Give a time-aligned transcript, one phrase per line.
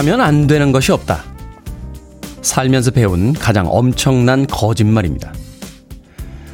[0.00, 1.22] 노력하면 안 되는 것이 없다.
[2.40, 5.32] 살면서 배운 가장 엄청난 거짓말입니다.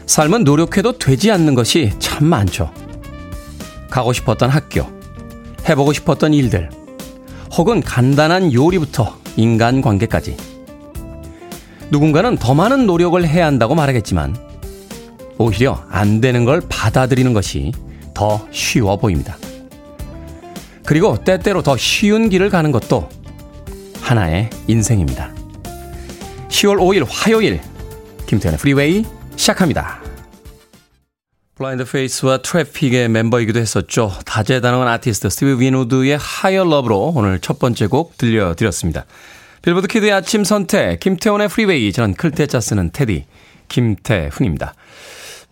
[0.06, 2.72] 삶은 노력해도 되지 않는 것이 참 많죠.
[3.88, 4.86] 가고 싶었던 학교,
[5.68, 6.70] 해보고 싶었던 일들,
[7.56, 10.36] 혹은 간단한 요리부터 인간 관계까지.
[11.90, 14.36] 누군가는 더 많은 노력을 해야 한다고 말하겠지만,
[15.38, 17.72] 오히려 안 되는 걸 받아들이는 것이
[18.12, 19.36] 더 쉬워 보입니다.
[20.84, 23.08] 그리고 때때로 더 쉬운 길을 가는 것도
[24.06, 25.34] 하나의 인생입니다.
[26.48, 27.60] 10월 5일 화요일
[28.26, 29.04] 김태훈의 프리웨이
[29.34, 30.00] 시작합니다.
[31.56, 34.12] 블라인드 페이스와 트래픽의 멤버이기도 했었죠.
[34.24, 39.06] 다재다능한 아티스트 스티브 윈우드의 Higher Love로 오늘 첫 번째 곡 들려드렸습니다.
[39.62, 43.24] 빌보드 키드의 아침 선택 김태훈의 프리웨이 저는 클 태 자 쓰는 테디
[43.68, 44.74] 김태훈입니다.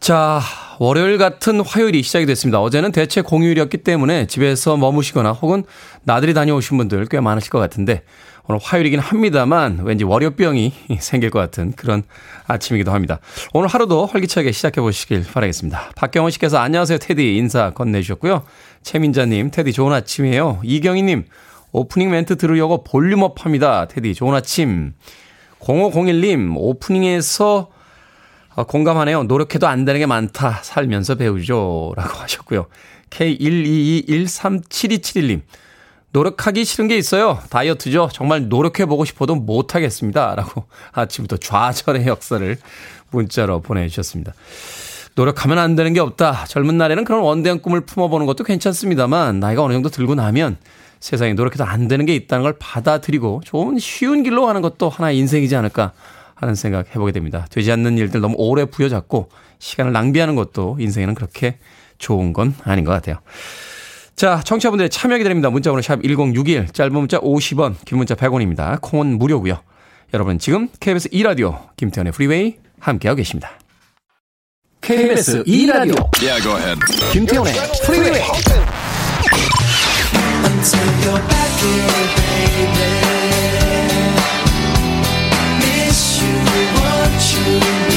[0.04, 0.42] 자,
[0.80, 2.60] 월요일 같은 화요일이 시작이 됐습니다.
[2.60, 5.64] 어제는 대체 공휴일이었기 때문에 집에서 머무시거나 혹은
[6.02, 8.02] 나들이 다녀오신 분들 꽤 많으실 것 같은데
[8.46, 12.02] 오늘 화요일이긴 합니다만 왠지 월요병이 생길 것 같은 그런
[12.46, 13.18] 아침이기도 합니다.
[13.54, 15.92] 오늘 하루도 활기차게 시작해 보시길 바라겠습니다.
[15.96, 18.42] 박경원 씨께서 안녕하세요 테디 인사 건네주셨고요.
[18.82, 20.60] 최민자님 테디 좋은 아침이에요.
[20.64, 21.24] 이경희님
[21.72, 23.88] 오프닝 멘트 들으려고 볼륨업 합니다.
[23.88, 24.92] 테디 좋은 아침.
[25.60, 27.70] 0501님 오프닝에서
[28.62, 29.24] 공감하네요.
[29.24, 30.60] 노력해도 안 되는 게 많다.
[30.62, 31.92] 살면서 배우죠.
[31.96, 32.66] 라고 하셨고요.
[33.10, 35.40] K122137271님.
[36.12, 37.40] 노력하기 싫은 게 있어요.
[37.50, 38.10] 다이어트죠.
[38.12, 40.36] 정말 노력해보고 싶어도 못하겠습니다.
[40.36, 42.56] 라고 아침부터 좌절의 역사를
[43.10, 44.32] 문자로 보내주셨습니다.
[45.16, 46.44] 노력하면 안 되는 게 없다.
[46.46, 50.56] 젊은 날에는 그런 원대한 꿈을 품어보는 것도 괜찮습니다만, 나이가 어느 정도 들고 나면
[51.00, 55.54] 세상에 노력해도 안 되는 게 있다는 걸 받아들이고 좋은 쉬운 길로 가는 것도 하나의 인생이지
[55.54, 55.92] 않을까
[56.34, 57.46] 하는 생각 해보게 됩니다.
[57.50, 59.28] 되지 않는 일들 너무 오래 부여잡고
[59.58, 61.58] 시간을 낭비하는 것도 인생에는 그렇게
[61.98, 63.16] 좋은 건 아닌 것 같아요.
[64.16, 65.50] 자, 청취자분들의 참여 기다립니다.
[65.50, 68.80] 문자번호 샵 1061, 짧은 문자 50원, 긴 문자 100원입니다.
[68.80, 69.60] 콩은 무료고요.
[70.12, 73.50] 여러분 지금 KBS 2라디오 김태훈의 프리웨이 함께하고 계십니다.
[74.80, 76.78] KBS 2라디오 yeah,
[77.12, 77.52] 김태훈의
[77.84, 78.22] 프리웨이
[87.46, 87.93] you.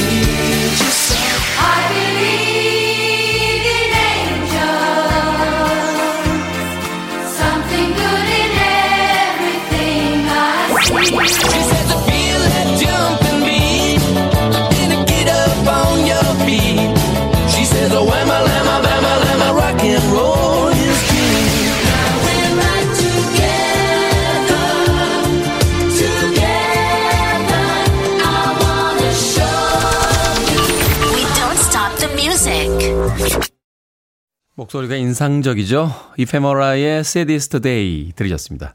[34.68, 35.90] 목소리가 인상적이죠.
[36.18, 38.74] 이페머라의 Saddest Day 들으셨습니다.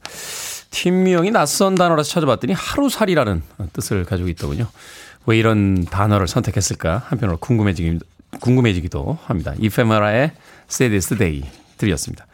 [0.72, 3.44] 팀명이 낯선 단어라서 찾아봤더니 하루살이라는
[3.74, 4.68] 뜻을 가지고 있더군요.
[5.28, 8.00] 왜 이런 단어를 선택했을까 한편으로 궁금해지기,
[8.40, 9.54] 궁금해지기도 합니다.
[9.60, 10.32] 이페머라의
[10.70, 11.44] Saddest Day
[11.78, 12.26] 들으셨습니다.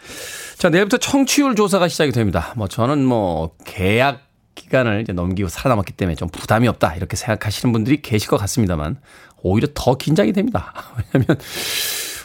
[0.58, 2.54] 자, 내일부터 청취율 조사가 시작이 됩니다.
[2.56, 4.22] 뭐 저는 뭐 계약
[4.56, 9.00] 기간을 이제 넘기고 살아남았기 때문에 좀 부담이 없다 이렇게 생각하시는 분들이 계실 것 같습니다만
[9.42, 10.74] 오히려 더 긴장이 됩니다.
[11.14, 11.38] 왜냐하면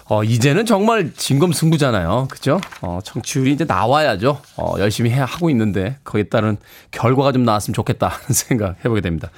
[0.07, 2.29] 어, 이제는 정말 진검승부잖아요.
[2.31, 2.61] 그죠?
[2.83, 4.41] 어, 청취율이 이제 나와야죠.
[4.57, 6.59] 어, 열심히 해, 하고 있는데, 거기에 따른
[6.91, 9.31] 결과가 좀 나왔으면 좋겠다 하는 생각 해보게 됩니다.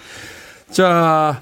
[0.70, 1.40] 자,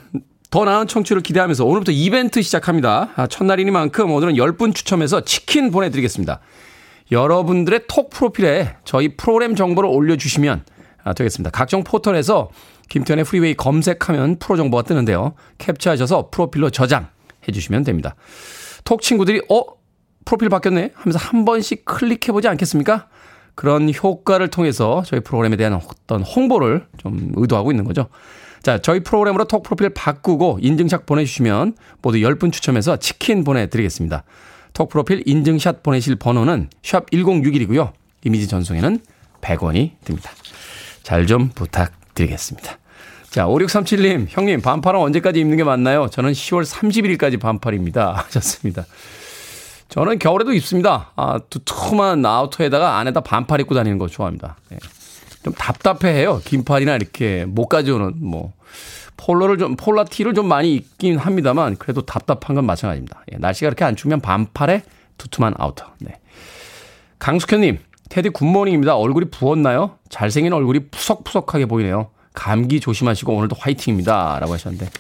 [0.51, 3.11] 더 나은 청취를 기대하면서 오늘부터 이벤트 시작합니다.
[3.17, 6.41] 아, 첫날이니만큼 오늘은 10분 추첨해서 치킨 보내드리겠습니다.
[7.11, 10.65] 여러분들의 톡 프로필에 저희 프로그램 정보를 올려주시면
[11.03, 11.51] 아, 되겠습니다.
[11.51, 12.51] 각종 포털에서
[12.89, 15.35] 김태훈의 프리웨이 검색하면 프로 정보가 뜨는데요.
[15.59, 17.07] 캡처하셔서 프로필로 저장해
[17.53, 18.15] 주시면 됩니다.
[18.85, 19.63] 톡 친구들이 어
[20.25, 23.09] 프로필 바뀌었네 하면서 한 번씩 클릭해보지 않겠습니까?
[23.55, 28.09] 그런 효과를 통해서 저희 프로그램에 대한 어떤 홍보를 좀 의도하고 있는 거죠.
[28.63, 34.25] 자, 저희 프로그램으로 톡 프로필 바꾸고 인증샷 보내주시면 모두 10분 추첨해서 치킨 보내드리겠습니다.
[34.73, 37.93] 톡 프로필 인증샷 보내실 번호는 샵 1061이고요.
[38.25, 38.99] 이미지 전송에는
[39.41, 40.31] 100원이 듭니다.
[41.03, 42.79] 잘 좀 부탁드리겠습니다.
[43.35, 46.07] 자, 5637님, 형님, 반팔은 언제까지 입는 게 맞나요?
[46.09, 48.13] 저는 10월 31일까지 반팔입니다.
[48.31, 48.87] 하셨습니다.
[49.89, 51.11] 저는 겨울에도 입습니다.
[51.17, 54.57] 아, 두툼한 아우터에다가 안에다 반팔 입고 다니는 거 좋아합니다.
[54.71, 54.79] 네.
[55.43, 56.43] 좀 답답해해요.
[56.45, 58.53] 긴팔이나 이렇게 목까지 오는 뭐
[59.17, 63.25] 폴로를 좀 폴라 티를 좀 많이 입긴 합니다만 그래도 답답한 건 마찬가지입니다.
[63.33, 64.85] 예, 날씨가 그렇게 안 추면 반팔에
[65.19, 65.87] 두툼한 아우터.
[65.99, 66.21] 네.
[67.19, 68.95] 강숙현님, 테디 good morning입니다.
[68.95, 69.99] 얼굴이 부었나요?
[70.09, 72.11] 잘생긴 얼굴이 푸석푸석하게 보이네요.
[72.35, 74.39] 감기 조심하시고 오늘도 화이팅입니다.
[74.41, 74.91] 라고 하셨는데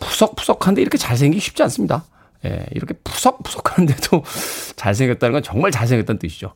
[0.00, 2.04] 푸석푸석한데 이렇게 잘생기기 쉽지 않습니다.
[2.44, 4.22] 예, 이렇게 푸석푸석한데도
[4.76, 6.52] 잘생겼다는 건 정말 잘생겼다는 뜻이죠.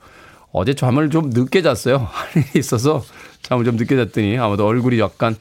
[0.53, 2.07] 어제 잠을 좀 늦게 잤어요.
[2.13, 3.03] 할 일이 있어서
[3.43, 5.37] 잠을 좀 늦게 잤더니 아마도 얼굴이 약간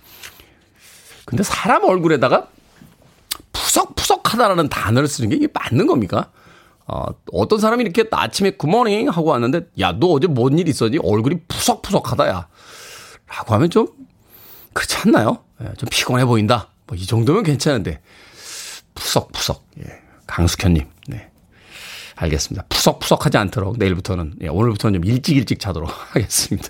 [1.26, 2.48] 근데 사람 얼굴에다가
[3.52, 6.32] 푸석푸석하다라는 단어를 쓰는 게 이게 맞는 겁니까?
[6.88, 10.98] 어, 어떤 사람이 이렇게 아침에 굿모닝 하고 왔는데 야 너 어제 뭔 일 있었니?
[11.04, 12.48] 얼굴이 푸석푸석하다 야
[13.28, 13.88] 라고 하면 좀
[14.74, 15.40] 그렇지 않나요?
[15.62, 16.70] 예, 좀 피곤해 보인다.
[16.88, 18.00] 뭐 이 정도면 괜찮은데
[18.96, 19.84] 푸석푸석 예,
[20.28, 21.30] 강숙현님 네.
[22.16, 22.66] 알겠습니다.
[22.70, 26.68] 푸석푸석하지 않도록 내일부터는 예, 오늘부터는 좀 일찍 일찍 자도록 하겠습니다.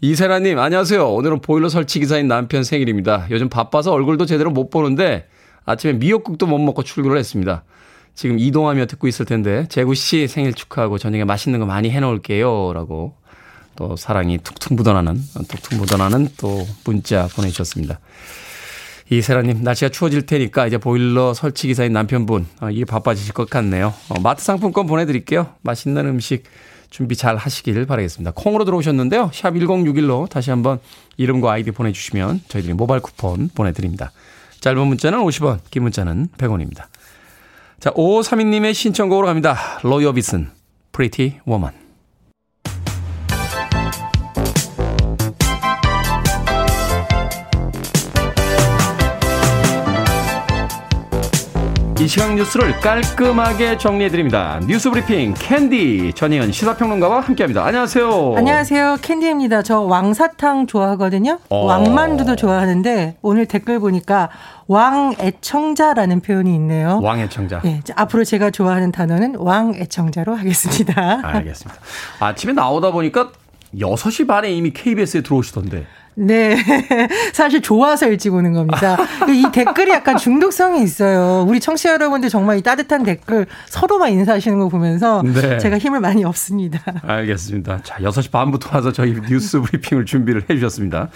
[0.00, 1.12] 이세라님 안녕하세요.
[1.12, 3.26] 오늘은 보일러 설치 기사인 남편 생일입니다.
[3.30, 5.26] 요즘 바빠서 얼굴도 제대로 못 보는데
[5.64, 7.64] 아침에 미역국도 못 먹고 출근을 했습니다.
[8.14, 13.16] 지금 이동하며 듣고 있을 텐데 재구 씨 생일 축하하고 저녁에 맛있는 거 많이 해놓을게요라고
[13.78, 18.00] 또 사랑이 툭툭 묻어나는 툭툭 묻어나는 또 문자 보내주셨습니다.
[19.08, 23.94] 이세라님 날씨가 추워질 테니까 이제 보일러 설치 기사인 남편분 어, 이게 바빠지실 것 같네요.
[24.08, 25.54] 어, 마트 상품권 보내드릴게요.
[25.62, 26.42] 맛있는 음식
[26.90, 28.32] 준비 잘 하시길 바라겠습니다.
[28.32, 29.30] 콩으로 들어오셨는데요.
[29.32, 30.80] 샵 1061로 다시 한번
[31.16, 34.10] 이름과 아이디 보내주시면 저희들이 모바일 쿠폰 보내드립니다.
[34.60, 36.86] 짧은 문자는 50원, 긴 문자는 100원입니다.
[37.78, 39.56] 자, 5532님의 신청곡으로 갑니다.
[39.84, 40.50] 로이 오비슨
[40.90, 41.87] Pretty Woman.
[52.08, 54.60] 이 시각 뉴스를 깔끔하게 정리해드립니다.
[54.66, 57.62] 뉴스 브리핑 캔디 전혜연 시사평론가와 함께합니다.
[57.66, 58.34] 안녕하세요.
[58.34, 58.96] 안녕하세요.
[59.02, 59.62] 캔디입니다.
[59.62, 61.38] 저 왕사탕 좋아하거든요.
[61.50, 61.66] 어.
[61.66, 64.30] 왕만두도 좋아하는데 오늘 댓글 보니까
[64.68, 66.98] 왕애청자라는 표현이 있네요.
[67.02, 67.60] 왕애청자.
[67.62, 71.20] 네, 앞으로 제가 좋아하는 단어는 왕애청자로 하겠습니다.
[71.22, 71.78] 알겠습니다.
[72.20, 73.32] 아침에 나오다 보니까
[73.76, 75.84] 6시 반에 이미 KBS에 들어오시던데.
[76.20, 76.56] 네.
[77.32, 78.96] 사실 좋아서 일찍 오는 겁니다.
[79.28, 81.46] 이 댓글이 약간 중독성이 있어요.
[81.48, 85.58] 우리 청취자 여러분들 정말 이 따뜻한 댓글 서로만 인사하시는 거 보면서 네.
[85.58, 86.80] 제가 힘을 많이 얻습니다.
[87.02, 87.82] 알겠습니다.
[87.84, 91.08] 자, 6시 반부터 와서 저희 뉴스 브리핑을 준비를 해 주셨습니다.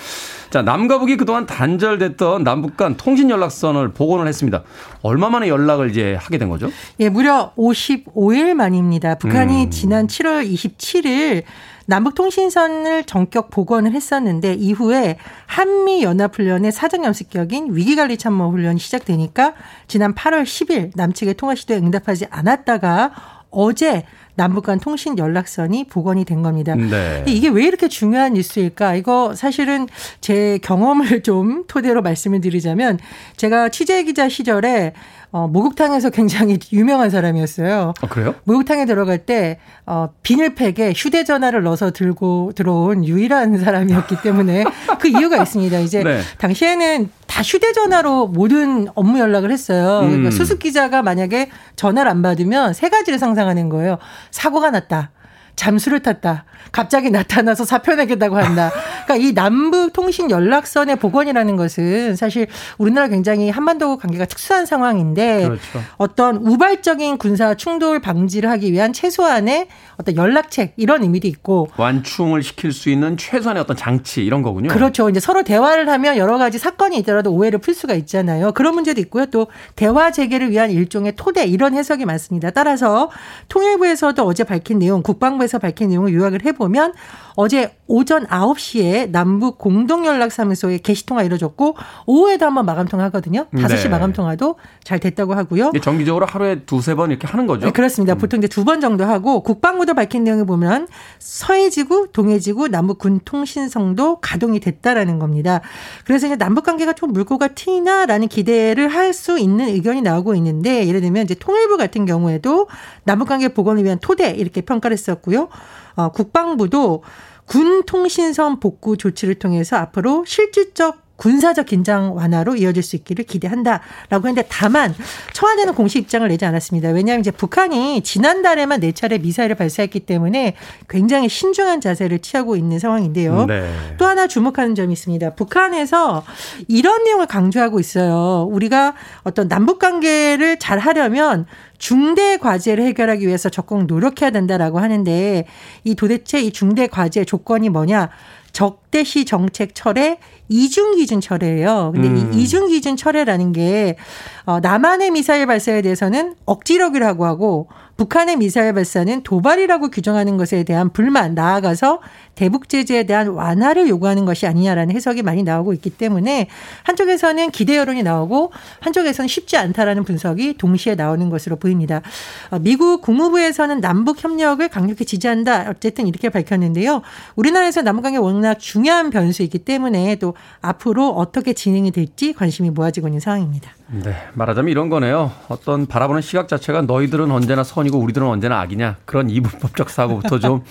[0.50, 4.62] 자, 남과 북이 그동안 단절됐던 남북 간 통신 연락선을 복원을 했습니다.
[5.02, 6.70] 얼마 만에 연락을 이제 하게 된 거죠?
[7.00, 9.16] 예, 무려 55일 만입니다.
[9.16, 9.70] 북한이 음.
[9.70, 11.42] 지난 7월 27일
[11.86, 19.54] 남북통신선을 전격 복원을 했었는데 이후에 한미연합훈련의 사전연습격인 위기관리참모훈련이 시작되니까
[19.88, 23.12] 지난 8월 10일 남측의 통화 시도에 응답하지 않았다가
[23.50, 26.74] 어제 남북 간 통신 연락선이 복원이 된 겁니다.
[26.74, 27.22] 네.
[27.28, 28.94] 이게 왜 이렇게 중요한 뉴스일까?
[28.94, 29.86] 이거 사실은
[30.20, 32.98] 제 경험을 좀 토대로 말씀을 드리자면
[33.36, 34.94] 제가 취재 기자 시절에
[35.32, 37.94] 어, 목욕탕에서 굉장히 유명한 사람이었어요.
[38.00, 38.34] 아, 그래요?
[38.44, 44.64] 목욕탕에 들어갈 때, 어, 비닐팩에 휴대전화를 넣어서 들고 들어온 유일한 사람이었기 때문에
[45.00, 45.78] 그 이유가 있습니다.
[45.80, 46.20] 이제 네.
[46.38, 50.00] 당시에는 다 휴대전화로 모든 업무 연락을 했어요.
[50.02, 50.30] 그러니까 음.
[50.30, 53.96] 수습 기자가 만약에 전화를 안 받으면 세 가지를 상상하는 거예요.
[54.30, 55.10] 사고가 났다.
[55.56, 56.44] 잠수를 탔다.
[56.70, 58.70] 갑자기 나타나서 사표 내겠다고 한다.
[59.04, 62.46] 그러니까 이 남북 통신 연락선의 복원이라는 것은 사실
[62.78, 65.82] 우리나라 굉장히 한반도 관계가 특수한 상황인데 그렇죠.
[65.96, 72.72] 어떤 우발적인 군사 충돌 방지를 하기 위한 최소한의 어떤 연락책 이런 의미도 있고 완충을 시킬
[72.72, 74.68] 수 있는 최소한의 어떤 장치 이런 거군요.
[74.68, 75.10] 그렇죠.
[75.10, 78.52] 이제 서로 대화를 하면 여러 가지 사건이 있더라도 오해를 풀 수가 있잖아요.
[78.52, 79.26] 그런 문제도 있고요.
[79.26, 82.50] 또 대화 재개를 위한 일종의 토대 이런 해석이 많습니다.
[82.50, 83.10] 따라서
[83.48, 86.94] 통일부에서도 어제 밝힌 내용 국방부 국방부에서 밝힌 내용을 요약을 해보면
[87.34, 93.44] 어제 오전 9시에 남북 공동연락사무소에 게시통화 이루어졌고 오후에도 한번 마감통화 하거든요.
[93.52, 93.88] 5시 네.
[93.90, 95.72] 마감통화도 잘 됐다고 하고요.
[95.82, 97.66] 정기적으로 하루에 두세 번 이렇게 하는 거죠?
[97.66, 98.14] 네, 그렇습니다.
[98.14, 98.18] 음.
[98.18, 100.86] 보통 이제 두 번 정도 하고 국방부도 밝힌 내용을 보면
[101.18, 105.60] 서해지구, 동해지구, 남북 군통신성도 가동이 됐다라는 겁니다.
[106.06, 111.02] 그래서 이제 남북 관계가 좀 물꼬가 튀나라는 기대를 할 수 있는 의견이 나오고 있는데 예를
[111.02, 112.68] 들면 이제 통일부 같은 경우에도
[113.04, 115.48] 남북 관계 복원을 위한 토대 이렇게 평가를 했었고요.
[115.96, 117.02] 어, 국방부도
[117.52, 124.44] 군 통신선 복구 조치를 통해서 앞으로 실질적 군사적 긴장 완화로 이어질 수 있기를 기대한다라고 했는데
[124.48, 124.94] 다만
[125.34, 126.88] 청와대는 공식 입장을 내지 않았습니다.
[126.88, 130.56] 왜냐하면 이제 북한이 지난달에만 네 차례 미사일을 발사했기 때문에
[130.88, 133.44] 굉장히 신중한 자세를 취하고 있는 상황인데요.
[133.44, 133.70] 네.
[133.98, 135.34] 또 하나 주목하는 점이 있습니다.
[135.34, 136.24] 북한에서
[136.68, 138.48] 이런 내용을 강조하고 있어요.
[138.50, 138.94] 우리가
[139.24, 141.44] 어떤 남북 관계를 잘 하려면
[141.82, 145.44] 중대 과제를 해결하기 위해서 적극 노력해야 된다라고 하는데
[145.82, 148.08] 이 도대체 이 중대 과제 조건이 뭐냐?
[148.52, 151.90] 적대시 정책 철회 이중 기준 철회예요.
[151.92, 152.32] 근데 음.
[152.34, 153.96] 이 이중 기준 철회라는 게
[154.44, 161.34] 어, 남한의 미사일 발사에 대해서는 억지력이라고 하고 북한의 미사일 발사는 도발이라고 규정하는 것에 대한 불만
[161.34, 162.00] 나아가서
[162.34, 166.48] 대북 제재에 대한 완화를 요구하는 것이 아니냐라는 해석이 많이 나오고 있기 때문에
[166.84, 172.02] 한쪽에서는 기대 여론이 나오고 한쪽에서는 쉽지 않다라는 분석이 동시에 나오는 것으로 보입니다.
[172.50, 175.66] 어, 미국 국무부에서는 남북 협력을 강력히 지지한다.
[175.68, 177.02] 어쨌든 이렇게 밝혔는데요.
[177.36, 183.20] 우리나라에서 남북 관계 워낙 중요한 변수이기 때문에 또 앞으로 어떻게 진행이 될지 관심이 모아지고 있는
[183.20, 183.70] 상황입니다.
[183.92, 185.30] 네, 말하자면 이런 거네요.
[185.48, 190.64] 어떤 바라보는 시각 자체가 너희들은 언제나 선이고 우리들은 언제나 악이냐 그런 이분법적 사고부터 좀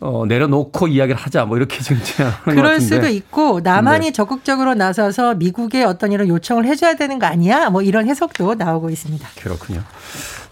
[0.00, 4.12] 어, 내려놓고 이야기를 하자 뭐 이렇게 정치하는 그럴 수도 있고 남한이 네.
[4.12, 7.70] 적극적으로 나서서 미국에 어떤 이런 요청을 해줘야 되는 거 아니야?
[7.70, 9.26] 뭐 이런 해석도 나오고 있습니다.
[9.40, 9.80] 그렇군요.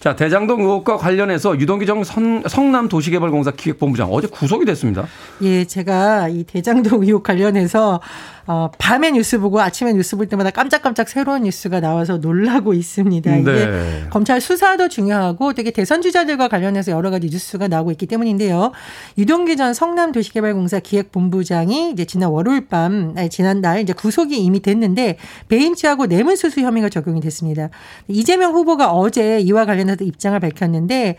[0.01, 2.03] 자 대장동 의혹과 관련해서 유동기정
[2.49, 5.07] 성남 도시개발공사 기획본부장 어제 구속이 됐습니다.
[5.43, 8.01] 예, 제가 이 대장동 의혹 관련해서
[8.47, 13.37] 어, 밤에 뉴스 보고 아침에 뉴스 볼 때마다 깜짝깜짝 새로운 뉴스가 나와서 놀라고 있습니다.
[13.37, 14.07] 이게 네.
[14.11, 18.73] 검찰 수사도 중요하고 되게 대선 주자들과 관련해서 여러 가지 뉴스가 나오고 있기 때문인데요.
[19.17, 25.19] 유동기 전 성남도시개발공사 기획본부장이 이제 지난 월요일 밤, 아니 지난날 이제 구속이 이미 됐는데
[25.49, 27.71] 배임죄하고 뇌물수수 혐의가 적용이 됐습니다.
[28.09, 31.17] 이재명 후보가 어제 이와 관련해서 입장을 밝혔는데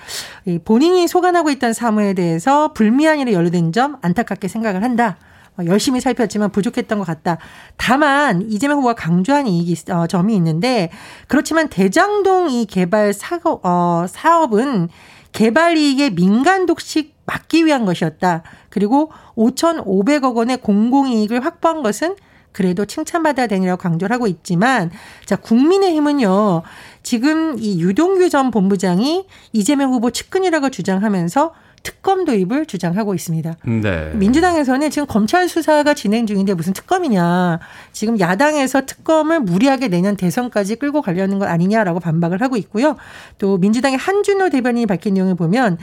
[0.65, 5.17] 본인이 소관하고 있던 사무에 대해서 불미한 일이 연루된 점 안타깝게 생각을 한다.
[5.57, 7.37] 어, 열심히 살폈지만 부족했던 것 같다.
[7.77, 10.89] 다만 이재명 후보가 강조한 이익이 어, 점이 있는데
[11.27, 14.89] 그렇지만 대장동 이 개발 사업, 어, 사업은
[15.31, 18.43] 개발 이익의 민간 독식 막기 위한 것이었다.
[18.69, 22.15] 그리고 5,500억 원의 공공이익을 확보한 것은
[22.51, 24.91] 그래도 칭찬받아야 되느라고 강조를 하고 있지만
[25.25, 26.61] 자 국민의힘은요
[27.01, 33.57] 지금 이 유동규 전 본부장이 이재명 후보 측근이라고 주장하면서 특검 도입을 주장하고 있습니다.
[33.81, 34.11] 네.
[34.15, 37.59] 민주당에서는 지금 검찰 수사가 진행 중인데 무슨 특검이냐.
[37.91, 42.95] 지금 야당에서 특검을 무리하게 내년 대선까지 끌고 가려는 것 아니냐라고 반박을 하고 있고요.
[43.37, 45.77] 또 민주당의 한준호 대변인이 밝힌 내용을 보면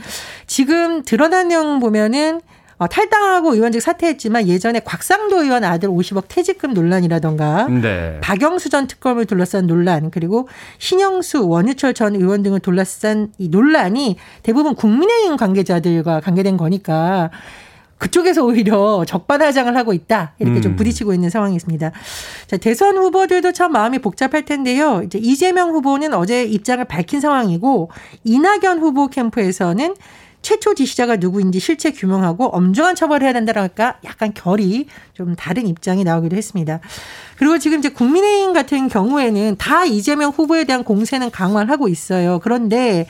[0.47, 2.41] 지금 드러난 내용 보면은
[2.81, 8.17] 어, 탈당하고 의원직 사퇴했지만 예전에 곽상도 의원 아들 50억 퇴직금 논란이라던가 네.
[8.21, 10.47] 박영수 전 특검을 둘러싼 논란 그리고
[10.79, 17.29] 신영수 원유철 전 의원 등을 둘러싼 이 논란이 대부분 국민의힘 관계자들과 관계된 거니까
[17.99, 20.33] 그쪽에서 오히려 적반하장을 하고 있다.
[20.39, 20.61] 이렇게 음.
[20.63, 21.91] 좀 부딪히고 있는 상황이 있습니다.
[22.47, 25.03] 자, 대선 후보들도 참 마음이 복잡할 텐데요.
[25.05, 27.91] 이제 이재명 후보는 어제 입장을 밝힌 상황이고
[28.23, 29.93] 이낙연 후보 캠프에서는
[30.41, 36.35] 최초 지시자가 누구인지 실체 규명하고 엄중한 처벌을 해야 된다라니까 약간 결이 좀 다른 입장이 나오기도
[36.35, 36.79] 했습니다.
[37.37, 42.39] 그리고 지금 이제 국민의힘 같은 경우에는 다 이재명 후보에 대한 공세는 강화를 하고 있어요.
[42.41, 43.07] 그런데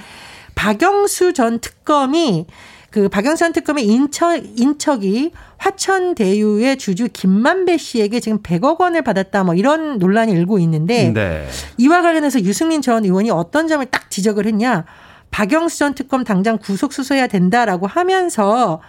[0.55, 2.45] 박영수 전 특검이
[2.91, 9.55] 그 박영수 전 특검의 인척, 인척이 화천대유의 주주 김만배 씨에게 지금 100억 원을 받았다 뭐
[9.55, 11.47] 이런 논란이 일고 있는데 네.
[11.77, 14.85] 이와 관련해서 유승민 전 의원이 어떤 점을 딱 지적을 했냐.
[15.31, 18.81] 박영수 전 특검 당장 구속 수사해야 된다라고 하면서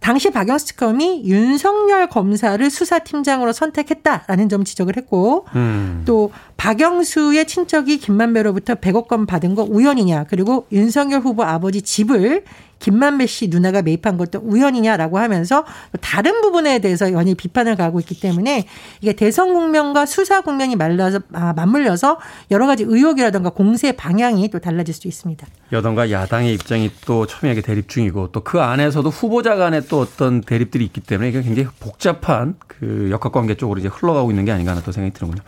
[0.00, 6.02] 당시 박영수 특검이 윤석열 검사를 수사팀장으로 선택했다라는 점 지적을 했고 음.
[6.06, 12.44] 또 박영수의 친척이 김만배로부터 100억 원 받은 거 우연이냐 그리고 윤석열 후보 아버지 집을
[12.78, 15.64] 김만배 씨 누나가 매입한 것도 우연이냐라고 하면서
[16.02, 18.66] 다른 부분에 대해서 연일 비판을 가고 있기 때문에
[19.00, 22.18] 이게 대선 국면과 수사 국면이 말라서 아, 맞물려서
[22.50, 25.46] 여러 가지 의혹이라든가 공세 방향이 또 달라질 수 있습니다.
[25.72, 30.84] 여당과 야당의 입장이 또 첨예하게 대립 중이고 또 그 안에서도 후보자 간에 또 어떤 대립들이
[30.84, 34.84] 있기 때문에 이게 굉장히 복잡한 그 역학 관계 쪽으로 이제 흘러가고 있는 게 아닌가 하는
[34.84, 35.42] 또 생각이 드는군요.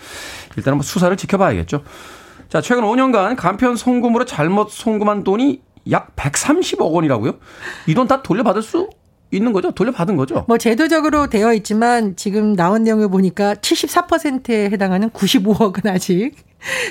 [0.57, 1.83] 일단은 뭐 수 사를 지켜봐야겠죠.
[2.49, 7.35] 자, 최근 5년간 간편 송금으로 잘못 송금한 돈이 약 130억 원이라고요?
[7.87, 8.89] 이 돈 다 돌려받을 수
[9.31, 9.71] 있는 거죠?
[9.73, 10.45] 돌려받은 거죠?
[10.49, 16.33] 뭐 제도적으로 되어 있지만 지금 나온 내용을 보니까 74%에 해당하는 95억은 아직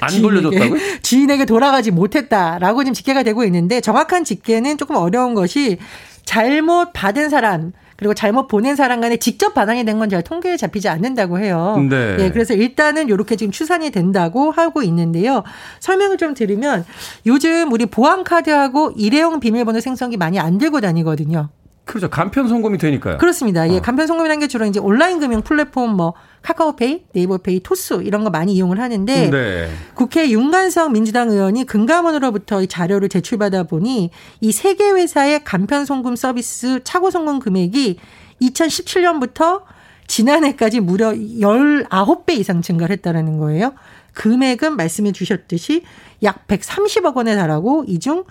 [0.02, 0.80] 안 지인에게, 돌려줬다고요?
[1.02, 5.80] 지인에게 돌아가지 못했다라고 지금 집계가 되고 있는데 정확한 집계는 조금 어려운 것이
[6.26, 11.39] 잘못 받은 사람 그리고 잘못 보낸 사람 간에 직접 반환이 된건 제가 통계에 잡히지 않는다고
[11.39, 11.75] 해요.
[11.89, 12.18] 네.
[12.20, 15.44] 예, 그래서 일단은 이렇게 지금 추산이 된다고 하고 있는데요.
[15.80, 16.86] 설명을 좀 드리면
[17.25, 21.50] 요즘 우리 보안카드하고 일회용 비밀번호 생성기 많이 안 들고 다니거든요.
[21.86, 22.10] 그렇죠.
[22.10, 23.18] 간편 송금이 되니까요.
[23.18, 23.68] 그렇습니다.
[23.70, 23.82] 예, 어.
[23.82, 28.53] 간편 송금이라는 게 주로 이제 온라인 금융 플랫폼 뭐 카카오페이, 네이버페이, 토스 이런 거 많이
[28.53, 29.70] 이용을 하는데 네.
[29.96, 36.15] 국회 윤관성 민주당 의원이 금감원으로부터 이 자료를 제출받아 보니 이 세 개 회사의 간편 송금
[36.15, 38.00] 서비스 차고 송금 금액이
[38.41, 39.63] 2017년부터
[40.08, 43.74] 지난해까지 무려 19배 이상 증가를 했다라는 거예요.
[44.13, 45.84] 금액은 말씀해 주셨듯이
[46.24, 48.24] 약 130억 원에 달하고 이 중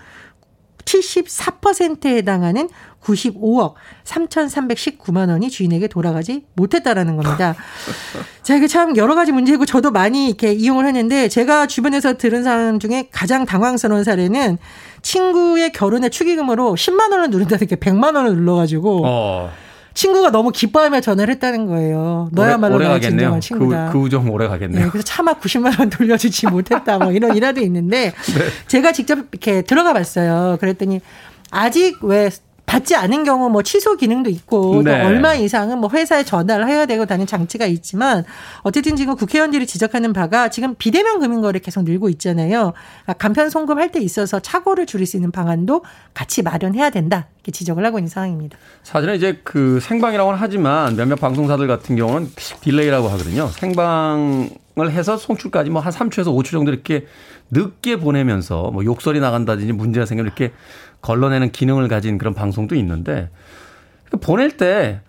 [0.86, 2.68] 74%에 해당하는
[3.02, 3.74] 95억
[4.04, 7.54] 3,319만 원이 주인에게 돌아가지 못했다라는 겁니다.
[8.42, 12.78] 자, 이게 참 여러 가지 문제고 저도 많이 이렇게 이용을 했는데 제가 주변에서 들은 사람
[12.78, 14.58] 중에 가장 당황스러운 사례는
[15.02, 19.50] 친구의 결혼의 축의금으로 10만 원을 누른다는 게 100만 원을 눌러가지고 어.
[19.96, 22.28] 친구가 너무 기뻐하며 전화를 했다는 거예요.
[22.32, 23.40] 너야말로 오래, 오래 가겠네요.
[23.40, 23.86] 친구다.
[23.86, 24.84] 그, 그 우정 오래 가겠네요.
[24.84, 28.44] 네, 그래서 차마 90만 원 돌려주지 못했다 뭐 이런 일화도 있는데 네.
[28.68, 30.58] 제가 직접 이렇게 들어가 봤어요.
[30.60, 31.00] 그랬더니
[31.50, 32.30] 아직 왜
[32.66, 35.00] 받지 않은 경우 뭐 취소 기능도 있고 네.
[35.00, 38.24] 또 얼마 이상은 뭐 회사에 전화를 해야 되고 다는 장치가 있지만
[38.62, 42.74] 어쨌든 지금 국회의원들이 지적하는 바가 지금 비대면 금융거래 계속 늘고 있잖아요.
[43.04, 47.28] 그러니까 간편 송금할 때 있어서 착오를 줄일 수 있는 방안도 같이 마련해야 된다.
[47.36, 48.58] 이렇게 지적을 하고 있는 상황입니다.
[48.82, 52.32] 사실은 이제 그 생방이라고는 하지만 몇몇 방송사들 같은 경우는
[52.62, 53.46] delay라고 하거든요.
[53.46, 57.06] 생방을 해서 송출까지 뭐 한 3초에서 5초 정도 이렇게
[57.50, 60.52] 늦게 보내면서 뭐 욕설이 나간다든지 문제가 생기면 이렇게
[61.02, 63.30] 걸러내는 기능을 가진 그런 방송도 있는데
[64.20, 65.00] 보낼 때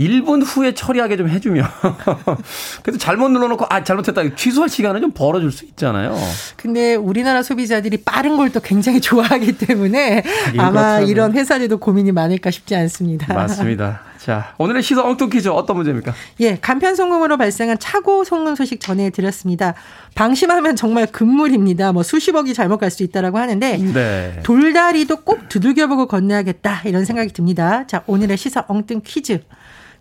[0.00, 1.64] 1분 후에 처리하게 좀 해주면.
[2.82, 4.34] 그래도 잘못 눌러놓고, 아, 잘못했다.
[4.34, 6.16] 취소할 시간은 좀 벌어줄 수 있잖아요.
[6.56, 10.24] 근데 우리나라 소비자들이 빠른 걸 또 굉장히 좋아하기 때문에
[10.58, 13.32] 아마 이런 회사들도 고민이 많을까 싶지 않습니다.
[13.32, 14.00] 맞습니다.
[14.18, 16.12] 자, 오늘의 시사 엉뚱 퀴즈 어떤 문제입니까?
[16.40, 19.74] 예, 간편 송금으로 발생한 차고 송금 소식 전해드렸습니다.
[20.16, 21.92] 방심하면 정말 금물입니다.
[21.92, 24.40] 뭐 수십억이 잘못 갈 수 있다라고 하는데 네.
[24.42, 27.86] 돌다리도 꼭 두들겨보고 건너야겠다 이런 생각이 듭니다.
[27.86, 29.40] 자, 오늘의 시사 엉뚱 퀴즈.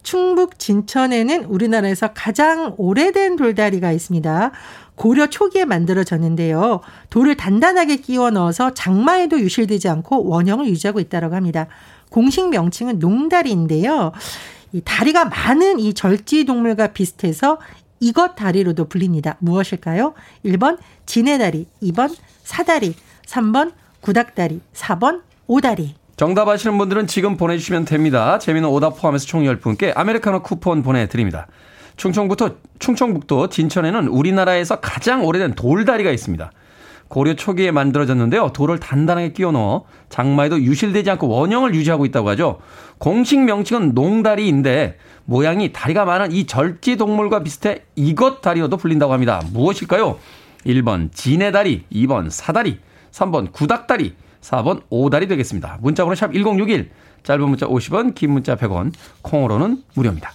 [0.04, 4.52] 충북 진천에는 우리나라에서 가장 오래된 돌다리가 있습니다.
[4.96, 6.82] 고려 초기에 만들어졌는데요.
[7.10, 11.68] 돌을 단단하게 끼워 넣어서 장마에도 유실되지 않고 원형을 유지하고 있다고 합니다.
[12.10, 14.12] 공식 명칭은 농다리인데요.
[14.74, 17.60] 이 다리가 많은 이 절지 동물과 비슷해서
[18.00, 19.38] 이것 다리로도 불립니다.
[19.40, 20.14] 무엇일까요?
[20.46, 25.96] 1번 지네다리, 2번 사다리, 3번 구닥다리, 4번 오다리.
[26.20, 28.40] 정답 아시는 분들은 지금 보내주시면 됩니다.
[28.40, 31.48] 재미는 오답 포함해서 총 10분께 아메리카노 쿠폰 보내드립니다.
[31.96, 36.52] 충청부터, 충청북도 진천에는 우리나라에서 가장 오래된 돌다리가 있습니다.
[37.08, 38.52] 고려 초기에 만들어졌는데요.
[38.52, 42.60] 돌을 단단하게 끼워 넣어 장마에도 유실되지 않고 원형을 유지하고 있다고 하죠.
[42.98, 49.42] 공식 명칭은 농다리인데 모양이 다리가 많은 이 절지 동물과 비슷해 이것 다리로도 불린다고 합니다.
[49.54, 50.20] 무엇일까요?
[50.66, 52.80] 1번 지네다리, 2번 사다리,
[53.12, 55.78] 3번 구닥다리, 4번 오다리 되겠습니다.
[55.82, 56.92] 문자번호 샵 1061,
[57.24, 60.32] 짧은 문자 50원, 긴 문자 100원, 콩으로는 무료입니다.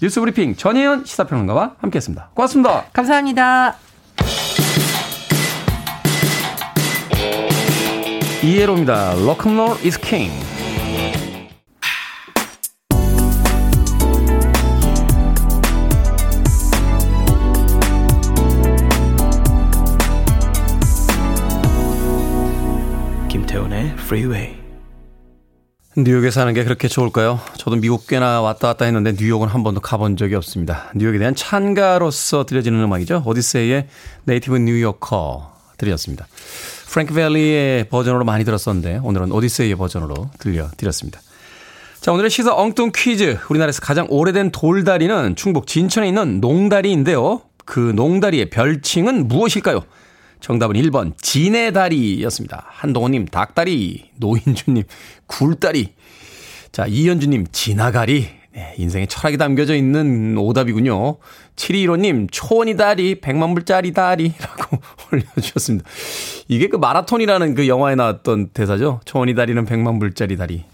[0.00, 2.30] 뉴스 브리핑 전혜연 시사평론가와 함께했습니다.
[2.34, 2.84] 고맙습니다.
[2.92, 3.76] 감사합니다.
[8.42, 9.14] 이해로입니다.
[9.14, 10.43] Rock'n'roll is king.
[23.98, 24.54] Freeway.
[25.96, 27.40] 뉴욕에 사는 게 그렇게 좋을까요?
[27.56, 30.90] 저도 미국 꽤나 왔다 갔다 했는데 뉴욕은 한 번도 가본 적이 없습니다.
[30.94, 33.22] 뉴욕에 대한 찬가로서 들려지는 음악이죠.
[33.24, 33.88] 오디세이의
[34.24, 36.26] Native New Yorker 들렸습니다.
[36.88, 41.20] 프랭키 밸리의 버전으로 많이 들었었는데 오늘은 오디세이의 버전으로 들려드렸습니다.
[42.00, 43.38] 자, 오늘의 시사 엉뚱 퀴즈.
[43.48, 47.40] 우리나라에서 가장 오래된 돌다리는 충북 진천에 있는 농다리인데요.
[47.64, 49.82] 그 농다리의 별칭은 무엇일까요?
[50.44, 52.66] 정답은 1번 지네다리였습니다.
[52.66, 54.82] 한동호님 닭다리, 노인주님
[55.26, 55.94] 굴다리,
[56.70, 58.28] 자 이현주님 지나가리.
[58.52, 61.16] 네, 인생의 철학이 담겨져 있는 오답이군요.
[61.56, 64.76] 721호님 초원이 다리, 100만 불짜리 다리라고
[65.10, 65.88] 올려주셨습니다.
[66.48, 69.00] 이게 그 마라톤이라는 그 영화에 나왔던 대사죠.
[69.06, 70.64] 초원이 다리는 100만 불짜리 다리.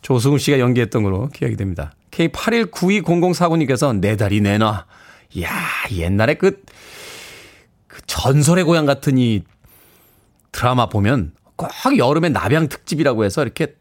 [0.00, 1.92] 조승우 씨가 연기했던 걸로 기억이 됩니다.
[2.12, 4.86] K81920049님께서 내 다리 내놔.
[5.34, 5.50] 이야,
[5.90, 6.62] 옛날에 그
[8.08, 9.42] 전설의 고향 같은 이
[10.50, 13.74] 드라마 보면 꼭 여름에 남양 특집이라고 해서 이렇게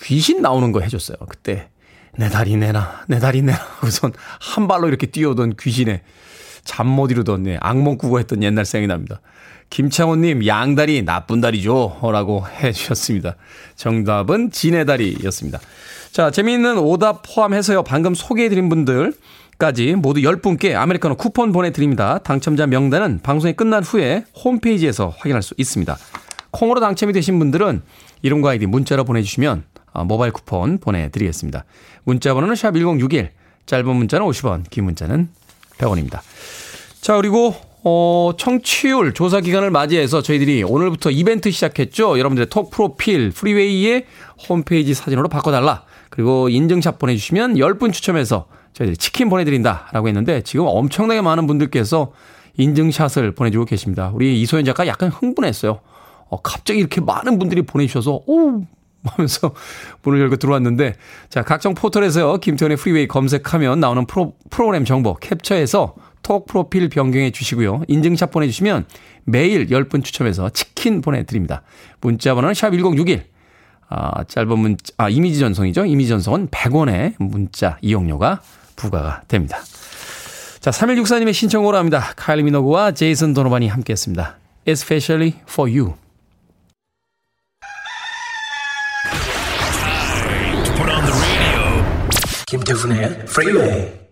[0.00, 1.16] 귀신 나오는 거 해줬어요.
[1.28, 1.68] 그때
[2.16, 3.58] 내 다리 내놔, 내 다리 내놔.
[3.82, 6.02] 우선 한 발로 이렇게 뛰어오던 귀신의
[6.64, 9.20] 잠못 이루던 네, 악몽 꾸고 했던 옛날 생각이 납니다.
[9.70, 11.98] 김창호님, 양다리 나쁜 다리죠.
[12.02, 13.36] 라고 해 주셨습니다.
[13.76, 15.60] 정답은 지네다리였습니다.
[16.10, 17.84] 자, 재미있는 오답 포함해서요.
[17.84, 19.14] 방금 소개해드린 분들
[19.60, 22.16] 까지 모두 10분께 아메리카노 쿠폰 보내드립니다.
[22.20, 25.98] 당첨자 명단은 방송이 끝난 후에 홈페이지에서 확인할 수 있습니다.
[26.50, 27.82] 콩으로 당첨이 되신 분들은
[28.22, 31.66] 이름과 아이디 문자로 보내주시면 어, 모바일 쿠폰 보내드리겠습니다.
[32.04, 33.28] 문자 번호는 샵1061,
[33.66, 35.28] 짧은 문자는 50원, 긴 문자는
[35.76, 36.20] 100원입니다.
[37.02, 42.18] 자, 그리고 어, 청취율 조사 기간을 맞이해서 저희들이 오늘부터 이벤트 시작했죠.
[42.18, 44.06] 여러분들의 톡 프로필 프리웨이의
[44.48, 45.82] 홈페이지 사진으로 바꿔달라.
[46.08, 52.12] 그리고 인증샷 보내주시면 10분 추첨해서 저희들이 치킨 보내드린다라고 했는데 지금 엄청나게 많은 분들께서
[52.56, 54.10] 인증샷을 보내주고 계십니다.
[54.14, 55.80] 우리 이소연 작가 약간 흥분했어요.
[56.28, 58.62] 어, 갑자기 이렇게 많은 분들이 보내주셔서, 오!
[59.02, 59.54] 하면서
[60.02, 60.94] 문을 열고 들어왔는데,
[61.30, 67.82] 자, 각종 포털에서요, 김태훈의 프리웨이 검색하면 나오는 프로, 프로그램 정보 캡처해서 톡 프로필 변경해 주시고요.
[67.88, 68.84] 인증샷 보내주시면
[69.24, 71.62] 매일 10분 추첨해서 치킨 보내드립니다.
[72.02, 73.22] 문자 번호는 샵1061.
[73.88, 75.86] 아, 짧은 문자, 아, 이미지 전송이죠.
[75.86, 78.42] 이미지 전송은 100원의 문자 이용료가
[78.80, 79.58] 부과가 됩니다.
[80.60, 82.12] 자, 3164님의 신청으로 합니다.
[82.16, 84.36] 카일리 미노그와 제이슨 도노반이 함께 했습니다.
[84.66, 85.94] Especially for you.
[92.46, 94.09] 김태훈의 프리웨이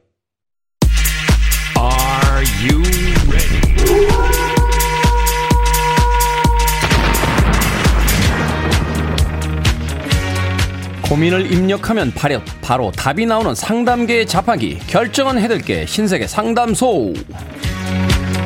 [11.09, 14.79] 고민을 입력하면 바로, 바로 답이 나오는 상담계의 자판기.
[14.87, 15.87] 결정은 해들게.
[15.87, 17.15] 신세계 상담소.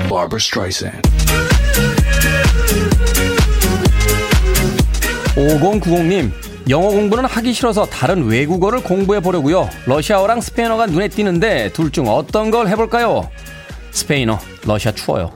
[0.08, 1.08] Barbara Streisand.
[5.34, 6.30] 5090님
[6.68, 9.68] 영어 공부는 하기 싫어서 다른 외국어를 공부해 보려고요.
[9.86, 13.28] 러시아어랑 스페인어가 눈에 띄는데 둘 중 어떤 걸 해볼까요?
[13.90, 15.32] 스페인어 러시아 추워요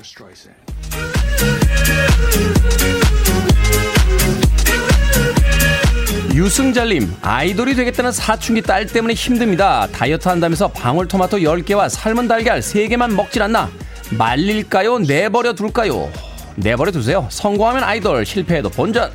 [6.37, 9.89] 유승잘님 아이돌이 되겠다는 사춘기 딸 때문에 힘듭니다.
[9.91, 13.71] 다이어트 한다면서 방울토마토 10개와 삶은 달걀 3개만 먹질 않나?
[14.19, 14.99] 말릴까요?
[14.99, 16.13] 내버려 둘까요?
[16.57, 17.27] 내버려 두세요.
[17.31, 19.13] 성공하면 아이돌 실패해도 본전.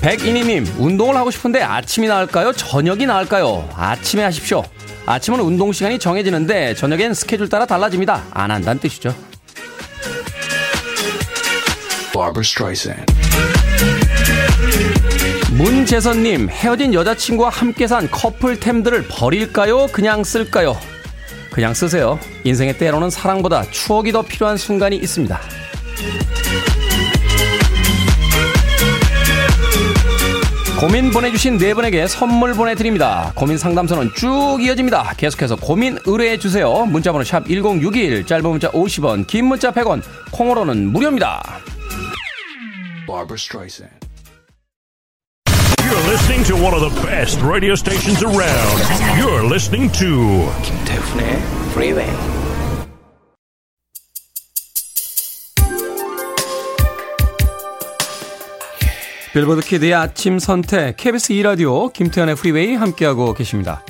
[0.00, 2.52] 백이니님 운동을 하고 싶은데 아침이 나을까요?
[2.52, 3.68] 저녁이 나을까요?
[3.74, 4.62] 아침에 하십시오.
[5.06, 8.22] 아침은 운동 시간이 정해지는데 저녁엔 스케줄 따라 달라집니다.
[8.30, 9.12] 안 한다는 뜻이죠
[12.16, 13.12] Barbara Streisand
[15.52, 19.86] 문재선님 헤어진 여자친구와 함께 산 커플템들을 버릴까요?
[19.88, 20.78] 그냥 쓸까요?
[21.52, 22.18] 그냥 쓰세요.
[22.44, 25.40] 인생의 때로는 사랑보다 추억이 더 필요한 순간이 있습니다.
[30.78, 33.32] 고민 보내주신 네 분에게 선물 보내드립니다.
[33.34, 35.14] 고민 상담소는 쭉 이어집니다.
[35.16, 36.84] 계속해서 고민 의뢰해 주세요.
[36.84, 40.02] 문자번호 샵 1061, 짧은 문자 50원, 긴 문자 100원,
[40.32, 41.42] 콩으로는 무료입니다.
[43.06, 43.90] Barbara Streisand
[45.86, 48.78] You're listening to one of the best radio stations around.
[49.18, 51.38] You're listening to 김태훈의
[51.72, 52.10] 프리웨이
[59.32, 63.84] 빌보드 키드의 아침 선택 KBS 2라디오 김태현의 프리웨이 함께하고 계십니다.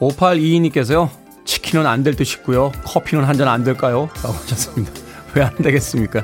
[0.00, 1.08] 5822님께서요.
[1.44, 2.72] 치킨은 안 될 듯 싶고요.
[2.84, 4.08] 커피는 한 잔 안 될까요?
[4.16, 4.92] 라고 하셨습니다.
[5.34, 6.22] 왜 안 되겠습니까?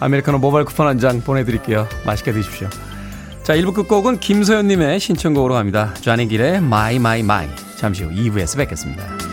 [0.00, 1.88] 아메리카노 모바일 쿠폰 한 장 보내드릴게요.
[2.06, 2.68] 맛있게 드십시오.
[3.42, 5.94] 자, 1부 끝곡은 김소연님의 신청곡으로 합니다.
[6.00, 7.48] 쟈니 길의 My My My.
[7.76, 9.27] 잠시 후 2부에서 뵙겠습니다.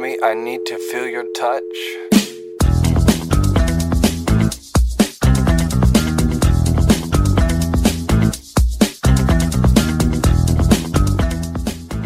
[0.00, 0.16] Me.
[0.22, 1.60] I need to feel your touch.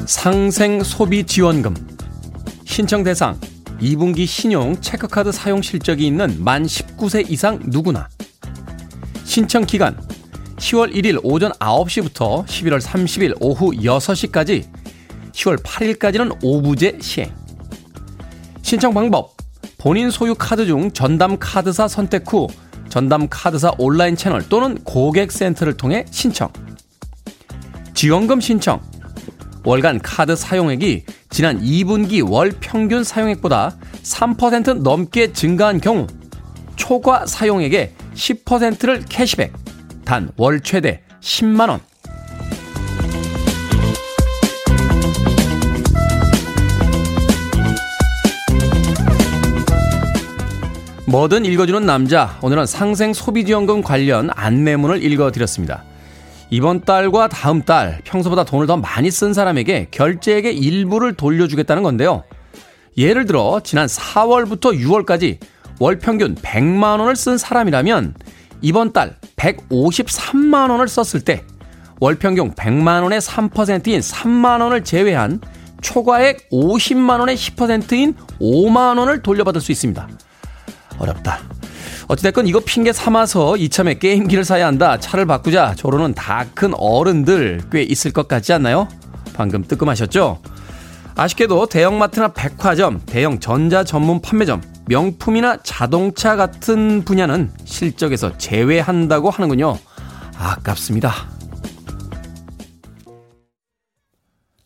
[0.07, 1.75] 상생 소비 지원금
[2.65, 3.39] 신청 대상
[3.81, 8.09] 2분기 신용 체크카드 사용 실적이 있는 만 19세 이상 누구나
[9.25, 9.97] 신청 기간
[10.57, 14.65] 10월 1일 오전 9시부터 11월 30일 오후 6시까지
[15.33, 17.44] 10월 8일까지는 오부제 시행
[18.75, 19.37] 신청 방법.
[19.79, 22.49] 본인 소유 카드 중 전담 카드사 선택 후
[22.89, 26.53] 전담 카드사 온라인 채널 또는 고객센터를 통해 신청.
[27.95, 28.81] 지원금 신청.
[29.63, 36.09] 월간 카드 사용액이 지난 2분기 월 평균 사용액보다 3% 넘게 증가한 경우
[36.75, 39.53] 초과 사용액의 10%를 캐시백.
[40.05, 41.79] 단 월 최대 10만 원
[51.15, 55.85] 뭐든 읽어주는 남자 오늘은 상생 소비지원금 관련 안내문을 읽어드렸습니다.
[56.51, 62.25] 이번 달과 다음 달 평소보다 돈을 더 많이 쓴 사람에게 결제액의 일부를 돌려주겠다는 건데요.
[62.99, 65.39] 예를 들어 지난 4월부터 6월까지
[65.79, 68.15] 월 평균 100만 원을 쓴 사람이라면
[68.61, 71.45] 이번 달 153만 원을 썼을 때
[72.01, 75.41] 월 평균 100만 원의 3%인 3만 원을 제외한
[75.81, 80.09] 초과액 50만 원의 10%인 5만 원을 돌려받을 수 있습니다.
[80.99, 81.41] 어렵다.
[82.09, 84.99] 어찌됐건 이거 핑계 삼아서 이참에 게임기를 사야 한다.
[84.99, 85.75] 차를 바꾸자.
[85.77, 88.87] 저러는 다 큰 어른들 꽤 있을 것 같지 않나요?
[89.35, 90.41] 방금 뜨끔하셨죠?
[91.17, 99.79] 아쉽게도 대형마트나 백화점, 대형 전자 전문 판매점, 명품이나 자동차 같은 분야는 실적에서 제외한다고 하는군요.
[100.37, 101.13] 아깝습니다.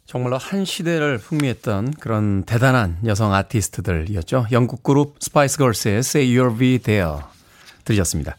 [0.09, 4.47] 정말로 한 시대를 풍미했던 그런 대단한 여성 아티스트들이었죠.
[4.53, 7.17] 영국 그룹 스파이스 걸스의 Say You'll Be There
[7.85, 8.39] 들으셨습니다.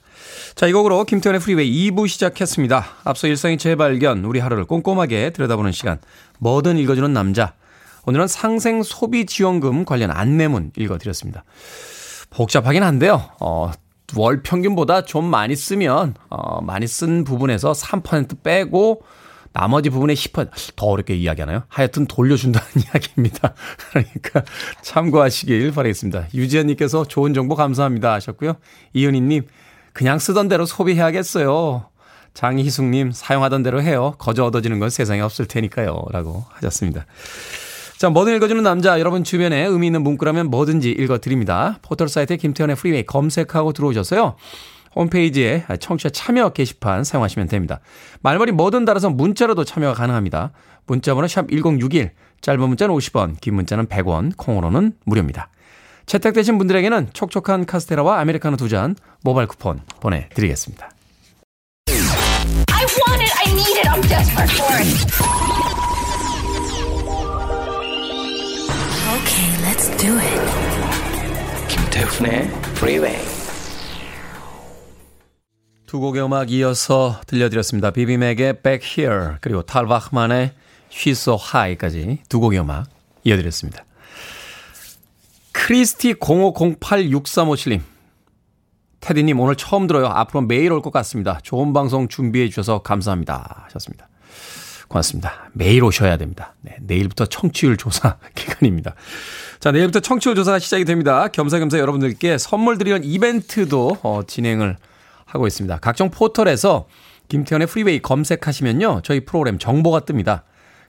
[0.55, 2.85] 자, 이 곡으로 김태훈의 프리웨이 2부 시작했습니다.
[3.03, 5.99] 앞서 일상의 재발견, 우리 하루를 꼼꼼하게 들여다보는 시간,
[6.39, 7.53] 뭐든 읽어주는 남자.
[8.07, 11.43] 오늘은 상생 소비 지원금 관련 안내문 읽어드렸습니다.
[12.31, 13.29] 복잡하긴 한데요.
[13.39, 13.71] 어,
[14.15, 19.03] 월 평균보다 좀 많이 쓰면, 어, 많이 쓴 부분에서 3% 빼고
[19.53, 21.63] 나머지 부분에 10%더 어렵게 이야기하나요?
[21.67, 23.53] 하여튼 돌려준다는 이야기입니다.
[23.91, 24.43] 그러니까
[24.81, 26.27] 참고하시길 바라겠습니다.
[26.33, 28.55] 유지현님께서 좋은 정보 감사합니다 하셨고요.
[28.93, 29.47] 이은희님
[29.93, 31.85] 그냥 쓰던 대로 소비해야겠어요.
[32.33, 34.15] 장희숙님 사용하던 대로 해요.
[34.17, 36.03] 거저 얻어지는 건 세상에 없을 테니까요.
[36.11, 37.05] 라고 하셨습니다.
[37.97, 41.79] 자, 뭐든 읽어주는 남자, 여러분 주변에 의미 있는 문구라면 뭐든지 읽어드립니다.
[41.81, 44.35] 포털 사이트에 김태훈의 프리웨이 검색하고 들어오셔서요.
[44.99, 47.79] 홈페이지에 청취자 참여 게시판 사용하시면 됩니다.
[48.21, 50.51] 말머리 뭐든 달아서 문자로도 참여가 가능합니다.
[50.85, 55.49] 문자번호 샵 1061, 짧은 문자는 50원, 긴 문자는 100원, 콩으로는 무료입니다.
[56.05, 60.89] 채택되신 분들에게는 촉촉한 카스테라와 아메리카노 두 잔 모바일 쿠폰 보내드리겠습니다.
[62.71, 63.31] I want it.
[63.37, 63.87] I need it.
[63.87, 64.89] I'm desperate for it.
[69.15, 70.39] Okay, let's do it.
[71.67, 73.38] 김태훈의 Freeway.
[75.89, 77.89] 두 곡의 음악 이어서 들려드렸습니다.
[77.89, 80.51] 비비맥의 Back Here 그리고 탈바흐만의
[80.91, 82.85] She's So High까지 두 곡의 음악
[83.23, 83.83] 이어드렸습니다.
[85.51, 87.81] 크리스티 05086357님
[88.99, 90.05] 테디님 오늘 처음 들어요.
[90.05, 91.39] 앞으로 매일 올 것 같습니다.
[91.41, 93.63] 좋은 방송 준비해 주셔서 감사합니다.
[93.65, 94.09] 하셨습니다.
[94.89, 95.49] 고맙습니다.
[95.53, 96.53] 매일 오셔야 됩니다.
[96.61, 98.93] 네, 내일부터 청취율 조사 기간입니다.
[99.59, 101.29] 자, 내일부터 청취율 조사가 시작이 됩니다.
[101.29, 104.77] 겸사겸사 여러분들께 선물 드리는 이벤트도 어, 진행을
[105.29, 105.77] 하고 있습니다.
[105.79, 106.87] 각종 포털에서
[107.27, 109.01] 김태훈의 프리웨이 검색하시면요.
[109.03, 110.41] 저희 프로그램 정보가 뜹니다.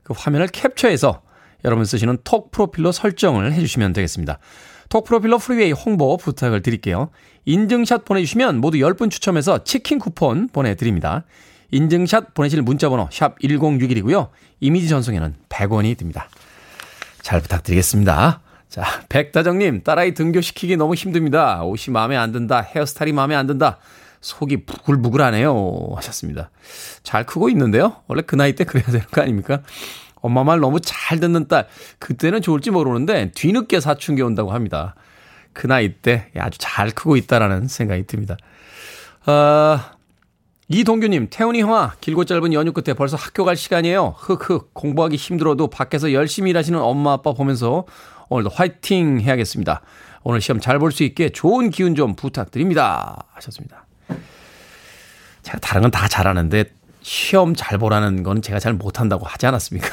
[0.03, 1.22] 그 화면을 캡처해서
[1.64, 4.38] 여러분 쓰시는 톡 프로필로 설정을 해주시면 되겠습니다.
[4.88, 7.11] 톡 프로필로 프리웨이 홍보 부탁을 드릴게요.
[7.44, 11.24] 인증샷 보내주시면 모두 10분 추첨해서 치킨 쿠폰 보내드립니다.
[11.70, 14.31] 인증샷 보내실 문자번호 샵 1061이고요.
[14.61, 16.29] 이미지 전송에는 100원이 듭니다.
[17.22, 18.40] 잘 부탁드리겠습니다.
[18.68, 21.62] 자, 백다정님, 딸아이 등교시키기 너무 힘듭니다.
[21.64, 22.61] 옷이 마음에 안 든다.
[22.61, 23.79] 헤어스타일이 마음에 안 든다.
[24.21, 25.93] 속이 부글부글하네요.
[25.97, 26.51] 하셨습니다.
[27.03, 27.97] 잘 크고 있는데요.
[28.07, 29.63] 원래 그 나이 때 그래야 되는 거 아닙니까?
[30.21, 31.67] 엄마 말 너무 잘 듣는 딸.
[31.99, 34.95] 그때는 좋을지 모르는데 뒤늦게 사춘기 온다고 합니다.
[35.53, 38.37] 그 나이 때 아주 잘 크고 있다라는 생각이 듭니다.
[39.27, 39.93] 아,
[40.69, 44.15] 이동규님, 태훈이 형아, 길고 짧은 연휴 끝에 벌써 학교 갈 시간이에요.
[44.19, 47.87] 흑흑, 공부하기 힘들어도 밖에서 열심히 일하시는 엄마 아빠 보면서
[48.29, 49.81] 오늘도 화이팅 해야겠습니다.
[50.23, 53.27] 오늘 시험 잘 볼 수 있게 좋은 기운 좀 부탁드립니다.
[53.33, 53.87] 하셨습니다.
[55.42, 56.64] 제가 다른 건 다 잘하는데
[57.03, 59.88] 시험 잘 보라는 건 제가 잘 못한다고 하지 않았습니까?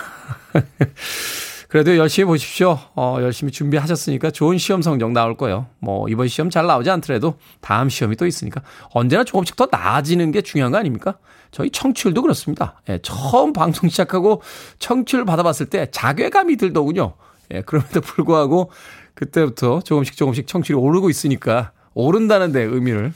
[1.69, 2.79] 그래도 열심히 보십시오.
[2.95, 5.67] 어, 열심히 준비하셨으니까 좋은 시험 성적 나올 거예요.
[5.79, 10.41] 뭐, 이번 시험 잘 나오지 않더라도 다음 시험이 또 있으니까 언제나 조금씩 더 나아지는 게
[10.41, 11.17] 중요한 거 아닙니까?
[11.51, 12.81] 저희 청취율도 그렇습니다.
[12.89, 14.41] 예, 처음 방송 시작하고
[14.79, 17.13] 청취율 받아봤을 때 자괴감이 들더군요.
[17.53, 18.71] 예, 그럼에도 불구하고
[19.13, 23.13] 그때부터 조금씩 조금씩 청취율이 오르고 있으니까 오른다는 데 의미를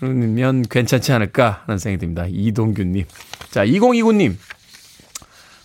[0.00, 2.24] 들으면 괜찮지 않을까 하는 생각이 듭니다.
[2.28, 3.04] 이동규님.
[3.50, 4.36] 자, 2029님.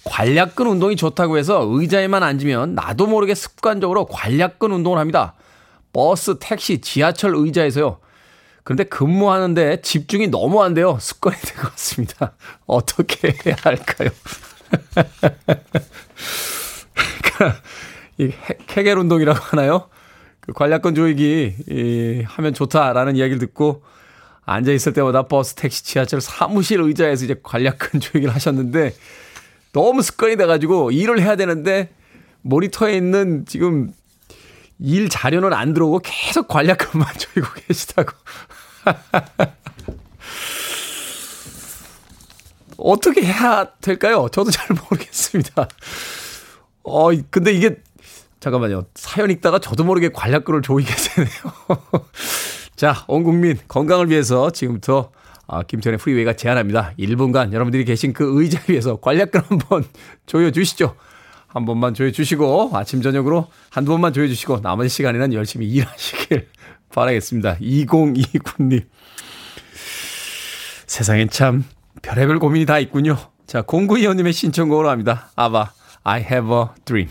[0.05, 5.33] 관략근 운동이 좋다고 해서 의자에만 앉으면 나도 모르게 습관적으로 관략근 운동을 합니다.
[5.93, 7.99] 버스, 택시, 지하철 의자에서요.
[8.63, 10.97] 그런데 근무하는데 집중이 너무 안 돼요.
[10.99, 12.33] 습관이 된 것 같습니다.
[12.65, 14.09] 어떻게 해야 할까요?
[17.33, 17.61] 그러니까
[18.17, 18.31] 이
[18.67, 19.89] 케겔 운동이라고 하나요?
[20.39, 23.83] 그 관략근 조이기 이, 하면 좋다라는 이야기를 듣고
[24.45, 28.93] 앉아 있을 때마다 버스, 택시, 지하철, 사무실 의자에서 이제 관략근 조이기를 하셨는데
[29.71, 31.89] 너무 습관이 돼가지고 일을 해야 되는데
[32.41, 33.91] 모니터에 있는 지금
[34.79, 38.11] 일 자료는 안 들어오고 계속 관략근만 조이고 계시다고.
[42.77, 44.27] 어떻게 해야 될까요?
[44.31, 45.67] 저도 잘 모르겠습니다.
[46.83, 47.77] 어, 근데 이게,
[48.41, 48.87] 잠깐만요.
[48.95, 51.31] 사연 읽다가 저도 모르게 관략근을 조이게 되네요.
[52.75, 55.11] 자, 온 국민 건강을 위해서 지금부터
[55.47, 56.93] 아, 김태현의 프리웨이가 제안합니다.
[56.97, 59.83] 1분간 여러분들이 계신 그 의자 위에서 관략근 한번
[60.25, 60.95] 조여주시죠.
[61.47, 66.47] 한 번만 조여주시고 아침 저녁으로 한두 번만 조여주시고 나머지 시간에는 열심히 일하시길
[66.93, 67.57] 바라겠습니다.
[67.57, 68.85] 2029님.
[70.87, 71.65] 세상엔 참
[72.01, 73.17] 별의별 고민이 다 있군요.
[73.45, 75.29] 자, 공구이원님의 신청곡으로 합니다.
[75.35, 77.09] 아바, I have a dream.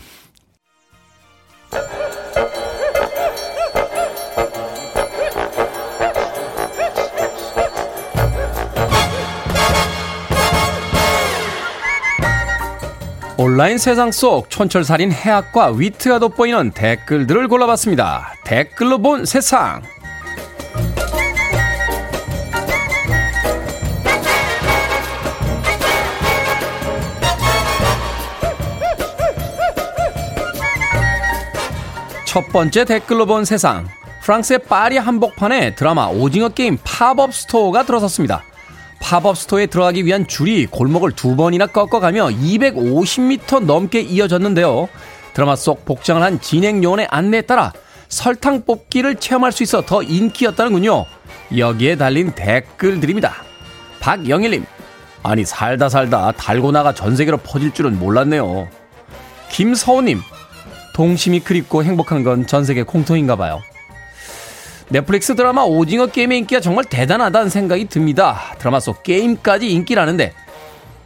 [13.35, 18.35] 온라인 세상 속 촌철살인 해학과 위트가 돋보이는 댓글들을 골라봤습니다.
[18.45, 19.81] 댓글로 본 세상.
[32.25, 33.87] 첫 번째 댓글로 본 세상.
[34.21, 38.43] 프랑스의 파리 한복판에 드라마 오징어 게임 팝업 스토어가 들어섰습니다.
[39.03, 44.87] 팝업 스토어에 들어가기 위한 줄이 골목을 두 번이나 꺾어가며 250m 넘게 이어졌는데요.
[45.33, 47.73] 드라마 속 복장을 한 진행 요원의 안내에 따라
[48.07, 51.05] 설탕 뽑기를 체험할 수 있어 더 인기였다는군요.
[51.57, 53.33] 여기에 달린 댓글들입니다.
[53.99, 54.65] 박영일님,
[55.21, 58.67] 아니 살다 살다 달고나가 전 세계로 퍼질 줄은 몰랐네요.
[59.49, 60.21] 김서우님,
[60.93, 63.61] 동심이 그립고 행복한 건 전 세계 공통인가 봐요.
[64.93, 68.39] 넷플릭스 드라마 오징어 게임의 인기가 정말 대단하다는 생각이 듭니다.
[68.59, 70.33] 드라마 속 게임까지 인기라는데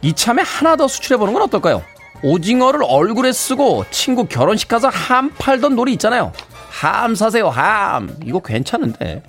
[0.02, 1.82] 이참에 하나 더 수출해보는 건 어떨까요?
[2.22, 6.34] 오징어를 얼굴에 쓰고 친구 결혼식 가서 함 팔던 놀이 있잖아요.
[6.68, 8.14] 함 사세요, 함.
[8.26, 9.22] 이거 괜찮은데.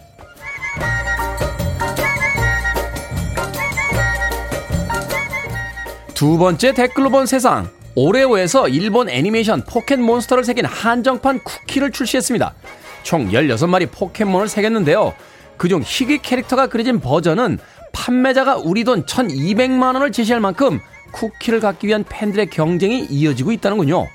[6.13, 7.69] 두 번째 댓글로 본 세상.
[7.95, 12.53] 오레오에서 일본 애니메이션 포켓몬스터를 새긴 한정판 쿠키를 출시했습니다.
[13.03, 15.13] 총 16마리 포켓몬을 새겼는데요.
[15.57, 17.59] 그중 희귀 캐릭터가 그려진 버전은
[17.91, 20.79] 판매자가 우리 돈 1200만원을 제시할 만큼
[21.11, 24.07] 쿠키를 갖기 위한 팬들의 경쟁이 이어지고 있다는군요.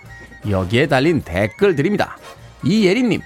[0.49, 2.17] 여기에 달린 댓글들입니다.
[2.65, 3.21] 이예린님,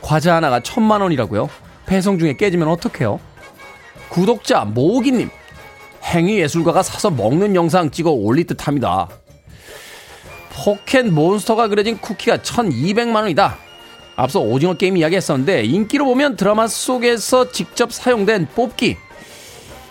[0.00, 1.48] 과자 하나가 천만 원이라고요?
[1.86, 3.18] 배송 중에 깨지면 어떡해요?
[4.08, 5.30] 구독자 모기님,
[6.04, 9.08] 행위예술가가 사서 먹는 영상 찍어 올릴 듯 합니다.
[10.50, 13.67] 포켓 몬스터가 그려진 쿠키가 1200만원이다.
[14.18, 18.96] 앞서 오징어 게임 이야기 했었는데 인기로 보면 드라마 속에서 직접 사용된 뽑기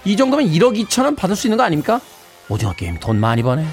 [0.04, 2.02] 이 정도면 1억 2천 원 받을 수 있는 거 아닙니까?
[2.50, 3.66] 오징어 게임 돈 많이 버네.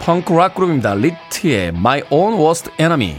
[0.00, 0.94] 펑크 락 그룹입니다.
[0.94, 3.16] 리트의 My Own Worst Enemy.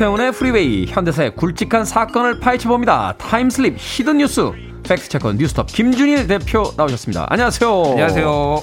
[0.00, 3.16] 김태훈의 프리웨이 현대사의 굵직한 사건을 파헤쳐봅니다.
[3.18, 4.50] time slip hidden 뉴스
[4.82, 7.26] fact checker 뉴스톱 김준일 대표 나오셨습니다.
[7.28, 7.82] 안녕하세요.
[7.90, 8.62] 안녕하세요.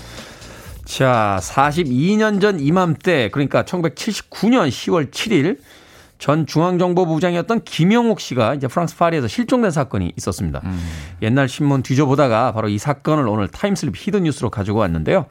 [0.85, 5.59] 자, 42년 전 이맘때 그러니까 1979년 10월 7일
[6.17, 10.61] 전 중앙정보부장이었던 김형욱 씨가 이제 프랑스 파리에서 실종된 사건이 있었습니다.
[10.63, 10.89] 음.
[11.21, 15.27] 옛날 신문 뒤져보다가 바로 이 사건을 오늘 time slip hidden 뉴스로 가지고 왔는데요.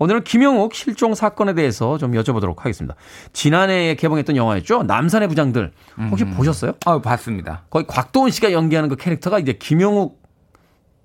[0.00, 2.96] 오늘은 김형욱 실종 사건에 대해서 좀 여쭤보도록 하겠습니다.
[3.34, 4.84] 지난해에 개봉했던 영화였죠.
[4.84, 5.72] 남산의 부장들
[6.10, 6.30] 혹시 음.
[6.30, 6.72] 보셨어요?
[6.86, 7.64] 아, 봤습니다.
[7.68, 10.18] 거기 곽도원 씨가 연기하는 그 캐릭터가 이제 김영욱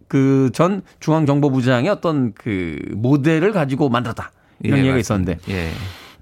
[0.07, 4.31] 그전 중앙정보부장의 어떤 그 모델을 가지고 만들었다
[4.61, 5.39] 이런 예, 얘기가 있었는데.
[5.49, 5.71] 예.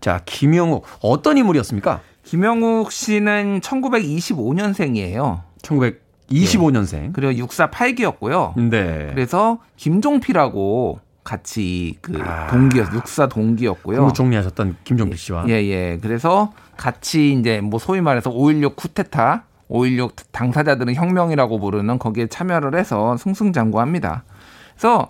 [0.01, 2.01] 자, 김영욱 어떤 인물이었습니까?
[2.23, 5.41] 김영욱 씨는 1925년생이에요.
[5.61, 7.03] 1925년생.
[7.03, 7.09] 예.
[7.13, 8.57] 그리고 육사 8기였고요.
[8.69, 9.11] 네.
[9.13, 12.47] 그래서 김종필하고 같이 그 아.
[12.47, 13.97] 동기였 육사 동기였고요.
[13.97, 15.45] 국무 총리하셨던 김종필 씨와.
[15.47, 15.99] 예, 예.
[16.01, 23.15] 그래서 같이 이제 뭐 소위 말해서 5.16 쿠데타, 5.16 당사자들은 혁명이라고 부르는 거기에 참여를 해서
[23.17, 24.23] 승승장구합니다.
[24.73, 25.09] 그래서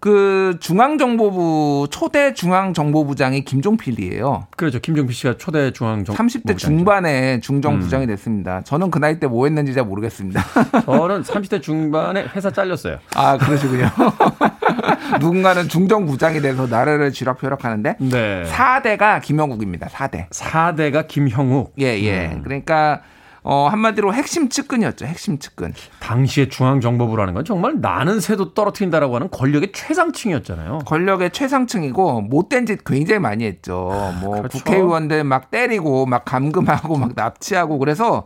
[0.00, 4.46] 그 중앙정보부 초대 중앙정보부장이 김종필이에요.
[4.56, 4.78] 그렇죠.
[4.78, 8.08] 김종필 씨가 초대 중앙정 30대 중반에 중정부장이 음.
[8.08, 8.62] 됐습니다.
[8.62, 10.42] 저는 그 나이 때 뭐 했는지 잘 모르겠습니다.
[10.86, 12.98] 저는 30대 중반에 회사 잘렸어요.
[13.14, 13.88] 아, 그러시군요.
[15.20, 18.42] 누군가는 중정부장이 돼서 나라를 쥐락펴락하는데 네.
[18.44, 19.88] 4대가 김영욱입니다.
[19.88, 20.28] 4대.
[20.30, 21.74] 4대가 김형욱.
[21.80, 22.30] 예, 예.
[22.32, 22.42] 음.
[22.42, 23.02] 그러니까
[23.50, 25.06] 어, 한마디로 핵심 측근이었죠.
[25.06, 25.72] 핵심 측근.
[26.00, 30.80] 당시에 중앙정보부라는 건 정말 나는 새도 떨어뜨린다라고 하는 권력의 최상층이었잖아요.
[30.84, 33.90] 권력의 최상층이고 못된 짓 굉장히 많이 했죠.
[34.20, 34.58] 뭐 그렇죠.
[34.58, 38.24] 국회의원들 막 때리고 막 감금하고 막 납치하고 그래서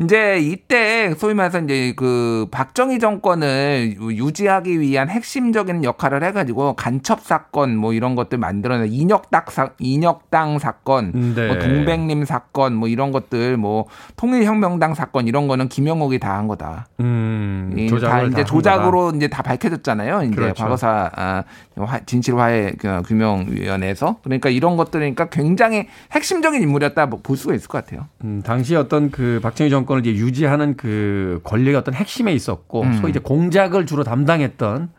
[0.00, 7.76] 이제 이때 소위 말해서 이제 그 박정희 정권을 유지하기 위한 핵심적인 역할을 해가지고 간첩 사건
[7.76, 11.48] 뭐 이런 것들 만들어내 인혁당 사 인혁당 사건, 네.
[11.48, 13.86] 뭐 동백림 사건 뭐 이런 것들 뭐
[14.16, 16.86] 통일혁명당 사건 이런 거는 김영옥이 다 한 거다.
[17.00, 20.22] 음, 다다 이제 한 조작으로 이제 다 밝혀졌잖아요.
[20.24, 20.62] 이제 그렇죠.
[20.62, 21.42] 과거사 아,
[21.76, 28.06] 화- 진실화해 그 규명위원회에서 그러니까 이런 것들이니까 굉장히 핵심적인 인물이었다 뭐볼 수가 있을 것 같아요.
[28.22, 32.92] 음, 당시 어떤 그 박정희 정권 을 이제 유지하는 그 권력의 어떤 핵심에 있었고 음.
[32.94, 34.90] 소위 이제 공작을 주로 담당했던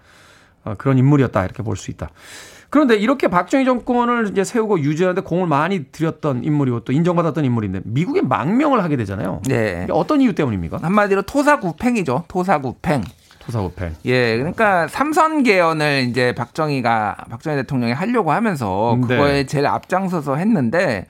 [0.65, 2.09] 어, 그런 인물이었다 이렇게 볼 수 있다.
[2.71, 8.21] 그런데 이렇게 박정희 정권을 이제 세우고 유지하는데 공을 많이 들였던 인물이고 또 인정받았던 인물인데 미국에
[8.21, 9.41] 망명을 하게 되잖아요.
[9.47, 9.87] 네.
[9.89, 10.79] 어떤 이유 때문입니까?
[10.81, 12.25] 한마디로 토사구팽이죠.
[12.27, 13.03] 토사구팽.
[13.39, 13.95] 토사구팽.
[14.05, 19.07] 예, 그러니까 삼선 개헌을 이제 박정희가 박정희 대통령이 하려고 하면서 네.
[19.15, 21.07] 그거에 제일 앞장서서 했는데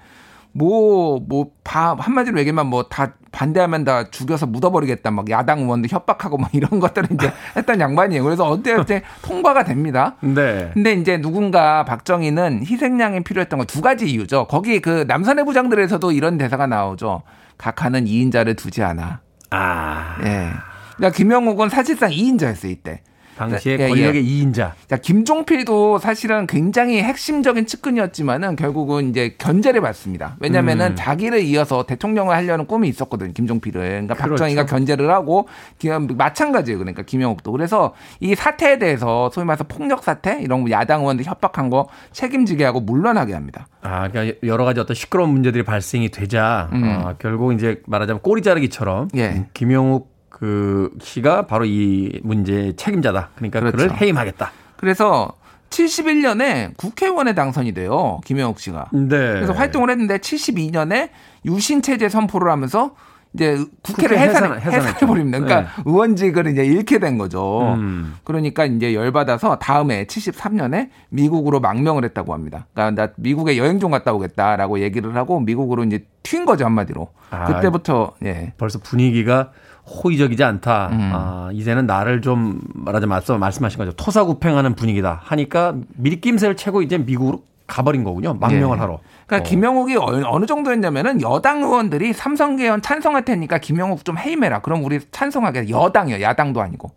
[0.54, 6.80] 뭐뭐 한마디로 얘기하면 뭐 다 반대하면 다 죽여서 묻어버리겠다 막 야당 의원들 협박하고 막 이런
[6.80, 8.24] 것들을 이제 했던 양반이에요.
[8.24, 10.16] 그래서 어때 어때 통과가 됩니다.
[10.22, 10.72] 네.
[10.74, 14.48] 근데 이제 누군가 박정희는 희생양이 필요했던 건두 가지 이유죠.
[14.48, 17.22] 거기 그 남산의 부장들에서도 이런 대사가 나오죠.
[17.58, 19.20] 각하는 2인자를 두지 않아.
[19.52, 20.50] 아, 예.
[20.96, 23.02] 그러니까 김영욱은 사실상 2인자였어요, 이때.
[23.40, 23.88] 당시에 예, 예.
[23.90, 30.36] 권력의 이인자 자, 김종필도 사실은 굉장히 핵심적인 측근이었지만은 결국은 이제 견제를 받습니다.
[30.40, 30.96] 왜냐면은 음.
[30.96, 33.82] 자기를 이어서 대통령을 하려는 꿈이 있었거든, 김종필은.
[33.82, 34.30] 그러니까 그렇죠.
[34.32, 36.78] 박정희가 견제를 하고, 기- 마찬가지예요.
[36.80, 37.52] 그러니까 김영욱도.
[37.52, 42.64] 그래서 이 사태에 대해서 소위 말해서 폭력 사태, 이런 거 야당 의원들 협박한 거 책임지게
[42.66, 43.68] 하고 물러나게 합니다.
[43.82, 49.04] 아, 그러니까 여러 가지 어떤 시끄러운 문제들이 발생이 되자 어, 결국 이제 말하자면 꼬리 자르기처럼
[49.04, 49.10] 음.
[49.16, 49.30] 예.
[49.30, 53.30] 음, 김용욱 그 씨가 바로 이 문제의 책임자다.
[53.36, 53.96] 그러니까 그를 그렇죠.
[53.96, 54.52] 해임하겠다.
[54.78, 55.34] 그래서
[55.70, 58.20] 71년에 국회의원에 당선이 돼요.
[58.26, 58.88] 김영욱 씨가.
[58.94, 59.08] 네.
[59.10, 61.10] 그래서 활동을 했는데 72년에
[61.46, 62.96] 유신 체제 선포를 하면서
[63.34, 64.88] 이제 국회를 국회 해산, 해산- 해산했죠.
[64.88, 65.40] 해산해버립니다.
[65.40, 67.74] 그러니까 의원직을 이제 잃게 된 거죠.
[67.76, 68.16] 음.
[68.24, 72.66] 그러니까 이제 열받아서 다음에 73년에 미국으로 망명을 했다고 합니다.
[72.74, 77.10] 그러니까 나 미국에 여행 좀 갔다 오겠다라고 얘기를 하고 미국으로 이제 튄 거죠 한마디로.
[77.30, 77.46] 아.
[77.46, 78.54] 그때부터 예.
[78.58, 79.52] 벌써 분위기가
[79.90, 80.90] 호의적이지 않다.
[80.92, 81.12] 음.
[81.14, 83.92] 아, 이제는 나를 좀 말하자면 앞서 말씀하신 거죠.
[83.94, 85.20] 토사구팽하는 분위기다.
[85.24, 88.34] 하니까 밀김새를 채고 이제 미국으로 가버린 거군요.
[88.34, 88.82] 망명을 예.
[88.82, 89.00] 하러.
[89.28, 89.50] 그러니까 어.
[89.50, 94.60] 김영욱이 어느 어느 정도였냐면은 여당 의원들이 삼성 개헌 찬성할 테니까 김영욱 좀 해임해라.
[94.62, 96.92] 그럼 우리 찬성하게 여당이요, 야당도 아니고.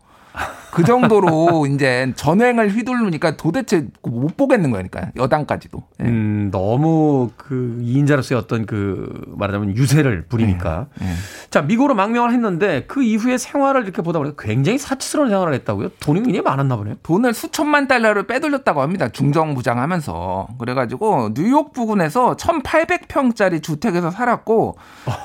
[0.72, 5.83] 그 정도로 이제 전횡을 휘두르니까 도대체 못 보겠는 거니까 여당까지도.
[6.01, 6.05] 예.
[6.05, 10.87] 음, 너무 그 2인자로서의 어떤 그 말하자면 유세를 부리니까.
[11.03, 11.07] 예.
[11.51, 15.91] 자, 미국으로 망명을 했는데 그 이후에 생활을 이렇게 보다 보니까 굉장히 사치스러운 생활을 했다고요?
[16.01, 16.95] 돈이 굉장히 많았나 보네요.
[17.03, 19.09] 돈을 수천만 달러를 빼돌렸다고 합니다.
[19.11, 20.49] 중정부장 하면서.
[20.59, 24.76] 그래가지고 뉴욕 부근에서 1,800평짜리 주택에서 살았고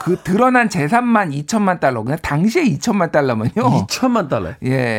[0.01, 2.03] 그 드러난 재산만 2천만 달러.
[2.03, 3.51] 그냥 당시에 2천만 달러면요.
[3.88, 4.49] 2천만 달러.
[4.64, 4.97] 예.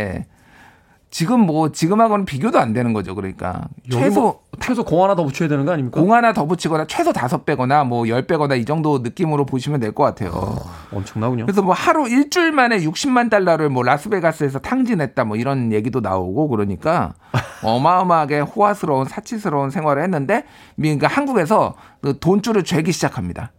[1.10, 3.14] 지금 뭐 지금하고는 비교도 안 되는 거죠.
[3.14, 5.98] 그러니까 여기 최소 뭐 최소 공 하나 더 붙여야 되는 거 아닙니까?
[5.98, 9.92] 공 하나 더 붙이거나 최소 다섯 배거나 뭐 열 배거나 이 정도 느낌으로 보시면 될
[9.94, 10.58] 것 같아요.
[10.92, 11.46] 엄청나군요.
[11.46, 17.14] 그래서 뭐 하루 일주일 만에 60만 달러를 뭐 라스베가스에서 탕진했다 뭐 이런 얘기도 나오고 그러니까
[17.64, 20.44] 어마어마하게 호화스러운 사치스러운 생활을 했는데
[20.76, 23.52] 그러니까 한국에서 그 돈줄을 죄기 시작합니다.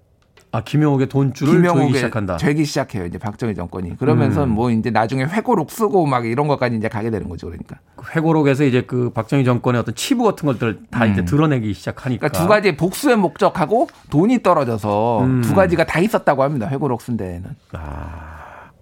[0.51, 2.37] 아, 김영욱의 돈줄을 조이기 김영욱에 시작한다.
[2.37, 3.05] 죄기 시작해요.
[3.05, 3.97] 이제 박정희 정권이.
[3.97, 4.49] 그러면서 음.
[4.49, 7.47] 뭐 이제 나중에 회고록 쓰고 막 이런 것까지 이제 가게 되는 거죠.
[7.47, 7.77] 그러니까.
[7.95, 12.27] 그 회고록에서 이제 그 박정희 정권의 어떤 치부 같은 것들 다 이제 드러내기 시작하니까.
[12.27, 12.29] 음.
[12.29, 15.41] 그러니까 두 가지 복수의 목적하고 돈이 떨어져서 음.
[15.41, 16.67] 두 가지가 다 있었다고 합니다.
[16.67, 17.55] 회고록 쓴 데에는.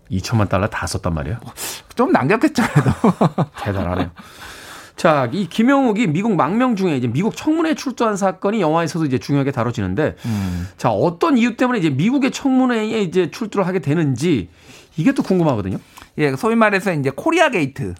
[0.09, 1.37] 2천만 달러 다 썼단 말이에요.
[1.95, 2.63] 좀 남겼겠죠.
[2.63, 2.91] 그래도.
[3.61, 4.09] 대단하네요.
[4.97, 10.15] 자, 이 김영욱이 미국 망명 중에 이제 미국 청문회에 출두한 사건이 영화에서도 이제 중요하게 다뤄지는데,
[10.75, 14.49] 자, 어떤 이유 때문에 이제 미국의 청문회에 이제 출두를 하게 되는지
[14.97, 15.77] 이게 또 궁금하거든요.
[16.17, 17.93] 예, 소위 말해서 이제 코리아 게이트.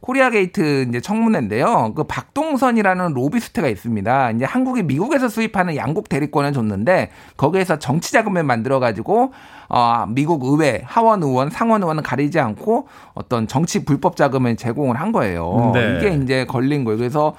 [0.00, 1.94] 코리아 게이트 이제 청문회인데요.
[1.96, 4.30] 그 박동선이라는 로비스트가 있습니다.
[4.32, 9.32] 이제 한국이 미국에서 수입하는 양곡 대리권을 줬는데 거기에서 정치 자금을 만들어 가지고
[9.68, 15.12] 어 미국 의회 하원 의원, 상원 의원은 가리지 않고 어떤 정치 불법 자금을 제공을 한
[15.12, 15.72] 거예요.
[15.74, 15.96] 네.
[15.98, 16.98] 이게 이제 걸린 거예요.
[16.98, 17.34] 그래서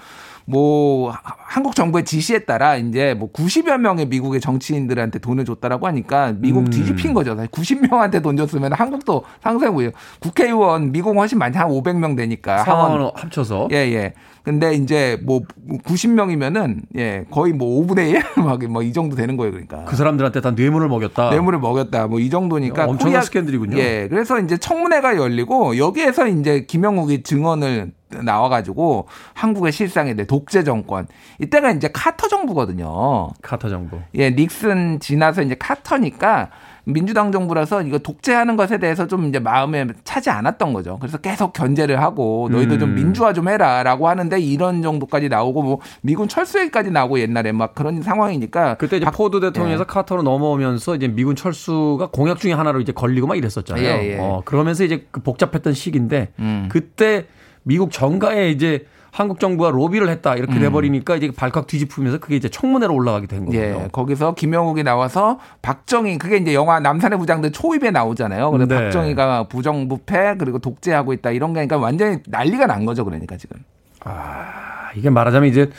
[0.50, 6.34] 뭐 하- 한국 정부의 지시에 따라 이제 뭐 90여 명의 미국의 정치인들한테 돈을 줬다라고 하니까
[6.38, 6.66] 미국 음.
[6.70, 7.36] 뒤집힌 거죠.
[7.36, 9.90] 사실 90명한테 돈 줬으면 한국도 상세고요.
[10.22, 13.68] 국회의원 미국 훨씬 많이 한 500명 되니까 하원 합쳐서.
[13.72, 14.14] 예, 예.
[14.48, 15.42] 근데 이제 뭐
[15.84, 18.24] 90명이면은 예, 거의 뭐 5분의 1?
[18.46, 19.84] 막뭐이 정도 되는 거예요, 그러니까.
[19.84, 21.32] 그 사람들한테 다 뇌물을 먹였다.
[21.32, 22.08] 뇌물을 먹였다.
[22.08, 23.78] 뭐 이 정도니까 엄청난 스캔들이군요.
[23.78, 24.08] 예.
[24.10, 27.92] 그래서 이제 청문회가 열리고 여기에서 이제 김영욱이 증언을
[28.24, 31.08] 나와 가지고 한국의 실상에 대해 독재 정권.
[31.40, 33.30] 이때가 이제 카터 정부거든요.
[33.42, 34.00] 카터 정부.
[34.16, 36.52] 예, 닉슨 지나서 이제 카터니까
[36.94, 40.98] 민주당 정부라서 이거 독재하는 것에 대해서 좀 이제 마음에 차지 않았던 거죠.
[41.00, 42.96] 그래서 계속 견제를 하고 너희들 좀 음.
[42.96, 48.02] 민주화 좀 해라라고 하는데 이런 정도까지 나오고 뭐 미군 철수 얘기까지 나오고 옛날에 막 그런
[48.02, 49.86] 상황이니까 그때 이제 박- 포드 대통령에서 예.
[49.86, 53.86] 카터로 넘어오면서 이제 미군 철수가 공약 중에 하나로 이제 걸리고 막 이랬었잖아요.
[53.86, 54.18] 예, 예.
[54.20, 56.70] 어, 그러면서 이제 그 복잡했던 시기인데 음.
[56.72, 57.26] 그때
[57.64, 58.86] 미국 정가에 이제
[59.18, 63.60] 한국 정부가 로비를 했다 이렇게 돼버리니까 이제 발칵 뒤집으면서 그게 이제 청문회로 올라가게 된 거고요.
[63.60, 68.52] 예, 거기서 김영욱이 나와서 박정희 그게 이제 영화 남산의 부장들 초입에 나오잖아요.
[68.52, 68.76] 그래서 네.
[68.76, 73.04] 박정희가 부정부패 그리고 독재하고 있다 이런 게 그러니까 완전히 난리가 난 거죠.
[73.06, 73.58] 그러니까 지금.
[74.04, 75.72] 아, 이게 말하자면 이제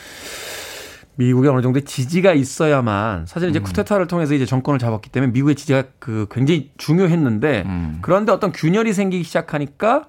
[1.14, 3.50] 미국에 어느 정도의 지지가 있어야만 사실 음.
[3.50, 7.98] 이제 쿠데타를 통해서 이제 정권을 잡았기 때문에 미국의 지지가 그 굉장히 중요했는데 음.
[8.02, 10.06] 그런데 어떤 균열이 생기기 시작하니까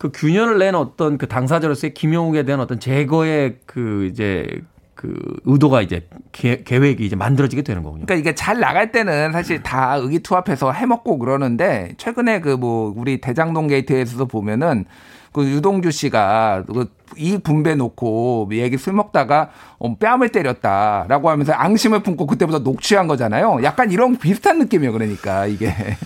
[0.00, 4.48] 그 균열을 낸 어떤 그 당사자로서의 김용욱에 대한 어떤 제거의 그 이제
[4.94, 8.06] 그 의도가 이제 계, 계획이 이제 만들어지게 되는 거군요.
[8.06, 13.66] 그러니까 이게 잘 나갈 때는 사실 다 의기투합해서 해먹고 그러는데 최근에 그 뭐 우리 대장동
[13.66, 14.86] 게이트에서도 보면은
[15.32, 22.02] 그 유동규 씨가 그 이익 분배 놓고 얘기 술 먹다가 어, 뺨을 때렸다라고 하면서 앙심을
[22.02, 23.60] 품고 그때부터 녹취한 거잖아요.
[23.64, 24.92] 약간 이런 비슷한 느낌이에요.
[24.92, 25.74] 그러니까 이게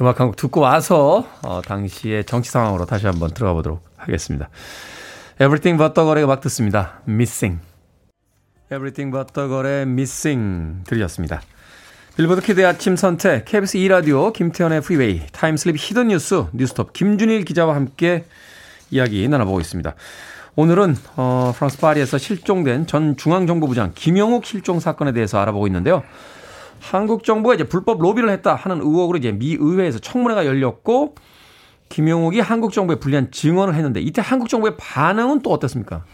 [0.00, 4.48] 음악 한 곡 듣고 와서 어, 당시의 정치 상황으로 다시 한번 들어가 보도록 하겠습니다.
[5.40, 7.00] Everything But The Girl의 음악 듣습니다.
[7.08, 7.60] Missing.
[8.72, 11.42] Everything But The Girl의 Missing 들으셨습니다.
[12.16, 17.74] 빌보드 키드의 아침 선택, KBS 2라디오, 김태훈의 프리웨이, time slip hidden 뉴스, 뉴스톱 김준일 기자와
[17.74, 18.24] 함께
[18.92, 19.94] 이야기 나눠보고 있습니다.
[20.54, 26.04] 오늘은 어, 프랑스 파리에서 실종된 전 중앙정보부장 김형욱 실종 사건에 대해서 알아보고 있는데요.
[26.90, 31.14] 한국 정부가 이제 불법 로비를 했다 하는 의혹으로 이제 미 의회에서 청문회가 열렸고
[31.88, 36.04] 김용욱이 한국 정부에 불리한 증언을 했는데 이때 한국 정부의 반응은 또 어땠습니까?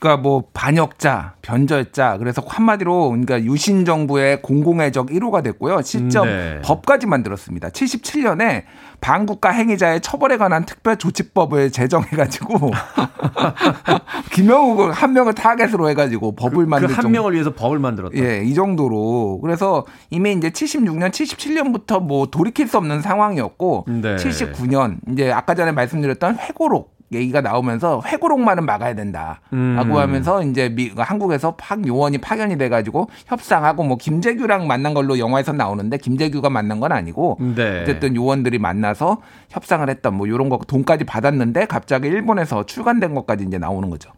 [0.00, 5.82] 그러니까 뭐 반역자, 변절자 그래서 한마디로 그러니까 유신 정부의 공공의적 1호가 됐고요.
[5.82, 6.60] 실제 네.
[6.62, 7.68] 법까지 만들었습니다.
[7.70, 8.64] 77년에
[9.00, 12.70] 반국가 행위자의 처벌에 관한 특별조치법을 제정해가지고
[14.32, 18.16] 김영욱을 한 명을 타겟으로 해가지고 법을 만들 그한 정도- 명을 위해서 법을 만들었다.
[18.16, 19.40] 예, 이 정도로.
[19.42, 24.16] 그래서 이미 이제 76년, 77년부터 뭐 돌이킬 수 없는 상황이었고, 네.
[24.16, 29.40] 79년, 이제 아까 전에 말씀드렸던 회고록 얘기가 나오면서 회고록만은 막아야 된다.
[29.52, 29.76] 음.
[29.76, 35.52] 라고 하면서 이제 미, 한국에서 박 요원이 파견이 돼가지고 협상하고 뭐 김재규랑 만난 걸로 영화에서
[35.52, 37.82] 나오는데 김재규가 만난 건 아니고 네.
[37.82, 43.58] 어쨌든 요원들이 만나서 협상을 했던 뭐 이런 거 돈까지 받았는데 갑자기 일본에서 출간된 것까지 이제
[43.58, 44.10] 나오는 거죠.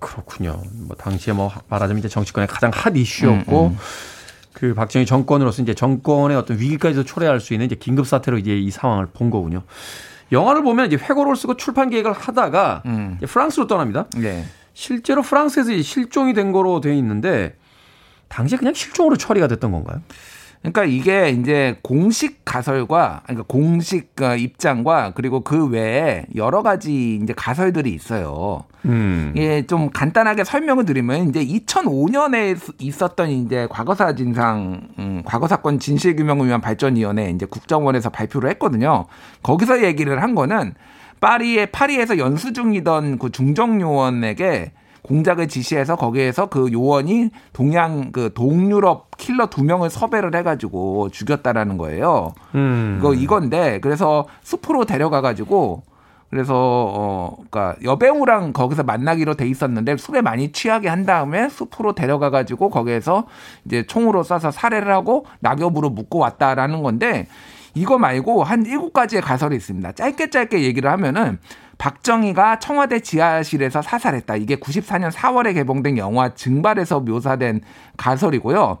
[0.00, 0.60] 그렇군요.
[0.86, 3.74] 뭐 당시에 뭐 말하자면 이제 정치권의 가장 핫 이슈였고
[4.52, 8.70] 그 박정희 정권으로서 이제 정권의 어떤 위기까지도 초래할 수 있는 이제 긴급 사태로 이제 이
[8.70, 9.62] 상황을 본 거군요.
[10.32, 13.18] 영화를 보면 이제 회고를 쓰고 출판 계획을 하다가 음.
[13.26, 14.06] 프랑스로 떠납니다.
[14.16, 14.44] 네.
[14.72, 17.56] 실제로 프랑스에서 실종이 된 거로 돼 있는데
[18.28, 20.02] 당시에 그냥 실종으로 처리가 됐던 건가요?
[20.64, 27.34] 그러니까 이게 이제 공식 가설과 그러니까 공식 어, 입장과 그리고 그 외에 여러 가지 이제
[27.36, 28.64] 가설들이 있어요.
[28.86, 29.34] 음.
[29.36, 36.16] 예, 좀 간단하게 설명을 드리면 이제 2005년에 있었던 이제 과거사 진상, 음, 과거 사건 진실
[36.16, 39.04] 규명을 위한 발전 위원회 이제 국정원에서 발표를 했거든요.
[39.42, 40.72] 거기서 얘기를 한 거는
[41.20, 44.72] 파리에 파리에서 연수 중이던 그 중정 요원에게
[45.04, 52.32] 공작을 지시해서 거기에서 그 요원이 동양 그 동유럽 킬러 두 명을 섭외를 해가지고 죽였다라는 거예요.
[52.54, 52.96] 음.
[52.98, 55.82] 이거 이건데 그래서 숲으로 데려가 가지고
[56.30, 62.30] 그래서 어 그러니까 여배우랑 거기서 만나기로 돼 있었는데 술에 많이 취하게 한 다음에 숲으로 데려가
[62.30, 63.26] 가지고 거기에서
[63.66, 67.28] 이제 총으로 쏴서 살해를 하고 낙엽으로 묶고 왔다라는 건데
[67.74, 69.92] 이거 말고 한 일곱 가지의 가설이 있습니다.
[69.92, 71.38] 짧게 짧게 얘기를 하면은
[71.78, 74.36] 박정희가 청와대 지하실에서 사살했다.
[74.36, 77.62] 이게 94년 4월에 개봉된 영화 증발에서 묘사된
[77.96, 78.78] 가설이고요.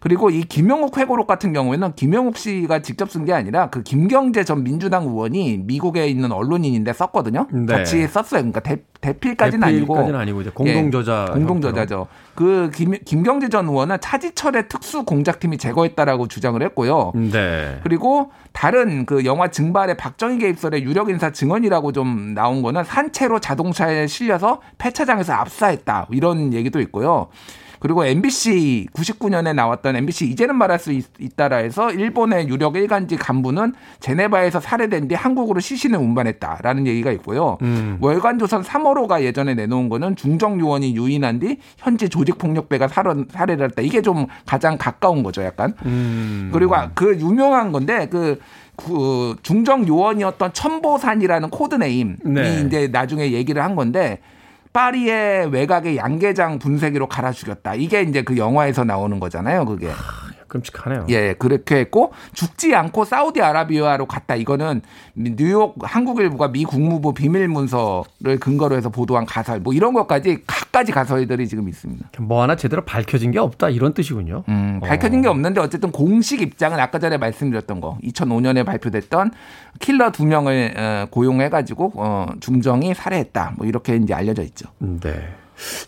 [0.00, 4.62] 그리고 이 김영욱 회고록 같은 경우에는 김영욱 씨가 직접 쓴 게 아니라 그 김경재 전
[4.62, 7.46] 민주당 의원이 미국에 있는 언론인인데 썼거든요.
[7.50, 7.66] 네.
[7.66, 8.40] 같이 썼어요.
[8.40, 12.06] 그러니까 대, 대필까지는 아니고 대필까지는 아니고 이제 공동 저자 예, 공동 저자죠.
[12.34, 17.12] 그 김, 김경재 전 의원은 차지철의 특수 공작팀이 제거했다라고 주장을 했고요.
[17.14, 17.80] 네.
[17.82, 24.06] 그리고 다른 그 영화 증발의 박정희 개입설의 유력 인사 증언이라고 좀 나온 거는 산채로 자동차에
[24.06, 27.28] 실려서 폐차장에서 압사했다 이런 얘기도 있고요.
[27.86, 31.04] 그리고 MBC 99년에 나왔던 MBC 이제는 말할 수 있,
[31.36, 37.58] 다라 해서 일본의 유력 일간지 간부는 제네바에서 살해된 뒤 한국으로 시신을 운반했다라는 얘기가 있고요.
[37.62, 37.98] 음.
[38.00, 43.82] 월간조선 3월호가 예전에 내놓은 거는 중정 요원이 유인한 뒤 현지 조직 폭력배가 살해- 살해를 했다.
[43.82, 45.72] 이게 좀 가장 가까운 거죠, 약간.
[45.84, 46.50] 음.
[46.52, 48.40] 그리고 아- 그 유명한 건데 그,
[48.74, 52.64] 그 중정 요원이었던 천보산이라는 코드네임이 네.
[52.66, 54.18] 이제 나중에 얘기를 한 건데
[54.76, 57.76] 파리의 외곽의 양계장 분쇄기로 갈아 죽였다.
[57.76, 59.64] 이게 이제 그 영화에서 나오는 거잖아요.
[59.64, 59.88] 그게.
[60.56, 61.06] 끔찍하네요.
[61.10, 64.34] 예, 그렇게 했고 죽지 않고 사우디아라비아로 갔다.
[64.34, 64.82] 이거는
[65.14, 71.48] 뉴욕 한국일보가 미 국무부 비밀 문서를 근거로 해서 보도한 가설 뭐 이런 것까지 갖가지 가설들이
[71.48, 72.10] 지금 있습니다.
[72.20, 74.44] 뭐 하나 제대로 밝혀진 게 없다 이런 뜻이군요.
[74.48, 79.30] 음, 밝혀진 게 없는데 어쨌든 공식 입장은 아까 전에 말씀드렸던 거 2005년에 발표됐던
[79.80, 83.54] 킬러 두 명을 어, 고용해 가지고 어, 중정이 살해했다.
[83.56, 84.68] 뭐 이렇게 이제 알려져 있죠.
[84.78, 85.28] 네.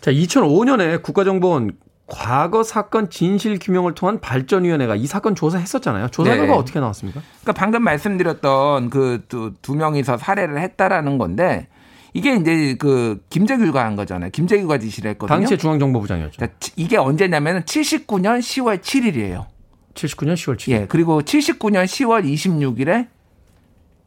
[0.01, 1.73] 자, 2005년에 국가정보원
[2.09, 6.09] 과거 사건 진실 규명을 통한 발전위원회가 이 사건 조사했었잖아요.
[6.09, 6.37] 조사 네.
[6.37, 7.21] 결과 어떻게 나왔습니까?
[7.41, 11.67] 그러니까 방금 말씀드렸던 그두 두 명이서 살해를 했다라는 건데
[12.13, 14.31] 이게 이제 그 김재규가 한 거잖아요.
[14.31, 15.37] 김재규가 지시를 했거든요.
[15.39, 16.33] 당시에 중앙정보부장이었죠.
[16.37, 19.45] 그러니까 치- 이게 언제냐면은 79년 10월 7일이에요.
[19.93, 20.71] 79년 10월 7일.
[20.71, 20.85] 예.
[20.87, 23.07] 그리고 79년 10월 26일에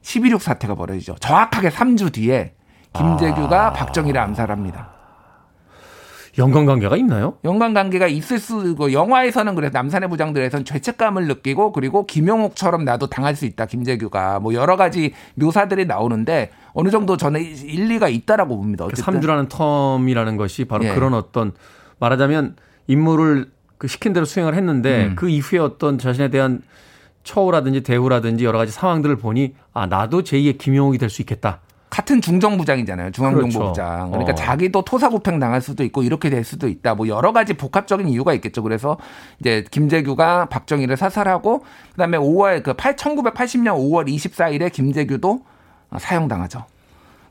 [0.03, 1.15] 11.6 사태가 벌어지죠.
[1.21, 2.55] 정확하게 3주 뒤에
[2.93, 3.73] 김재규가 아.
[3.73, 4.91] 박정희를 암살합니다.
[6.39, 7.35] 연관관계가 있나요?
[7.45, 13.67] 연관관계가 있을 수고 영화에서는 그래서 남산의 부장들에서는 죄책감을 느끼고 그리고 김용옥처럼 나도 당할 수 있다
[13.67, 18.87] 김재규가 뭐 여러 가지 묘사들이 나오는데 어느 정도 저는 일리가 있다라고 봅니다.
[18.87, 20.95] 그 어쨌든 3주라는 텀이라는 것이 바로 예.
[20.95, 21.53] 그런 어떤
[21.99, 22.57] 말하자면
[22.87, 25.17] 임무를 그 시킨 대로 수행을 했는데 음.
[25.17, 26.63] 그 이후에 어떤 자신에 대한
[27.25, 31.61] 처우라든지 대우라든지 여러 가지 상황들을 보니 아 나도 제2의 김용옥이 될 수 있겠다.
[31.93, 33.11] 같은 중정부장이잖아요.
[33.11, 33.75] 중앙정보부장.
[33.75, 34.11] 그렇죠.
[34.13, 34.35] 그러니까 어.
[34.35, 36.95] 자기도 토사구팽 당할 수도 있고 이렇게 될 수도 있다.
[36.95, 38.63] 뭐 여러 가지 복합적인 이유가 있겠죠.
[38.63, 38.97] 그래서
[39.41, 45.43] 이제 김재규가 박정희를 사살하고 그다음에 5월 그 8, 1980년 5월 24일에 김재규도
[45.99, 46.65] 사형당하죠.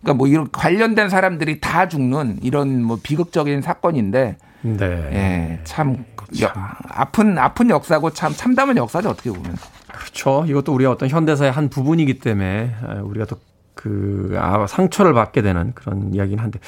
[0.01, 4.85] 그러니까 뭐 이런 관련된 사람들이 다 죽는 이런 뭐 비극적인 사건인데 네.
[4.85, 6.05] 예, 참
[6.39, 6.53] 여-
[6.87, 9.55] 아픈 아픈 역사고 참 참담한 역사죠 어떻게 보면.
[9.91, 10.45] 그렇죠.
[10.47, 13.37] 이것도 우리가 어떤 현대사의 한 부분이기 때문에 아, 우리가 또
[13.81, 16.59] 그 아, 상처를 받게 되는 그런 이야기긴 한데.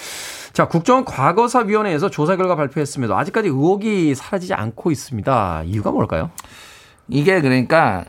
[0.51, 5.64] 자, 국정과거사위원회에서 조사 결과 발표했음에도 아직까지 의혹이 사라지지 않고 있습니다.
[5.66, 6.32] 이유가 뭘까요?
[7.07, 8.05] 이게 그러니까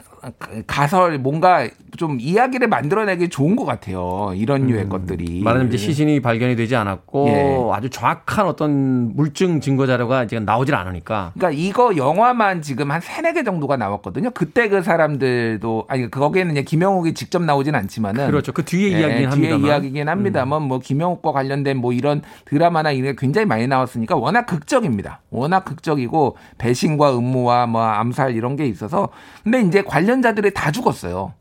[0.67, 4.33] 가설 뭔가 좀 이야기를 만들어내기 좋은 것 같아요.
[4.35, 5.43] 이런 류의 것들이.
[5.43, 7.71] 말하자면 이제 시신이 발견이 되지 않았고 예.
[7.73, 13.33] 아주 정확한 어떤 물증 증거 자료가 지금 나오질 않으니까 그러니까 이거 영화만 지금 한 세네
[13.35, 14.31] 개 정도가 나왔거든요.
[14.31, 18.53] 그때 그 사람들도 아니 거기에는 이제 김영욱이 직접 나오진 않지만은 그렇죠.
[18.53, 19.61] 그 뒤에 예, 이야기긴 뒤에 합니다만.
[19.61, 19.67] 음.
[19.67, 25.21] 이야기긴 합니다만 뭐 김영욱과 관련된 뭐 이런 드라마나 이런 게 굉장히 많이 나왔으니까 워낙 극적입니다.
[25.31, 29.09] 워낙 극적이고 배신과 음모와 뭐 암살 이런 게 있어서
[29.43, 31.35] 근데 이제 관련 자들이 다 죽었어요.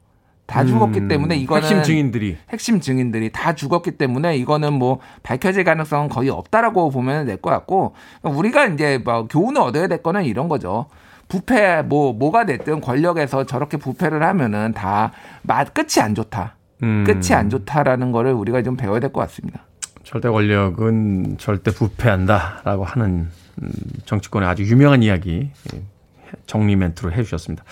[0.45, 5.63] 다 죽었기 음, 때문에 이거는 핵심 증인들이 핵심 증인들이 다 죽었기 때문에 이거는 뭐 밝혀질
[5.63, 10.49] 가능성은 거의 없다라고 보면 될 것 같고 우리가 이제 뭐 교훈을 얻어야 될 거는 이런
[10.49, 10.87] 거죠.
[11.29, 15.11] 부패 뭐 뭐가 됐든 권력에서 저렇게 부패를 하면은 다
[15.43, 16.57] 맛 끝이 안 좋다.
[16.83, 19.61] 음, 끝이 안 좋다라는 거를 우리가 좀 배워야 될 것 같습니다.
[20.03, 23.29] 절대 권력은 절대 부패한다라고 하는
[23.61, 23.71] 음,
[24.05, 25.81] 정치권의 아주 유명한 이야기 예,
[26.45, 27.63] 정리 멘트로 해주셨습니다.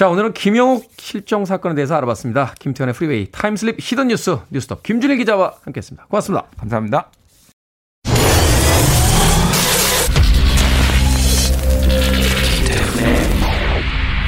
[0.00, 2.54] 자 오늘은 김형욱 실종 사건에 대해서 알아봤습니다.
[2.58, 6.06] 김태훈의 프리웨이 time slip hidden 뉴스 뉴스톱 김준일 기자와 함께했습니다.
[6.06, 6.46] 고맙습니다.
[6.56, 7.10] 감사합니다.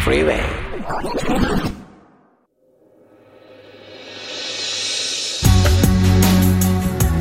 [0.03, 0.43] Freeway.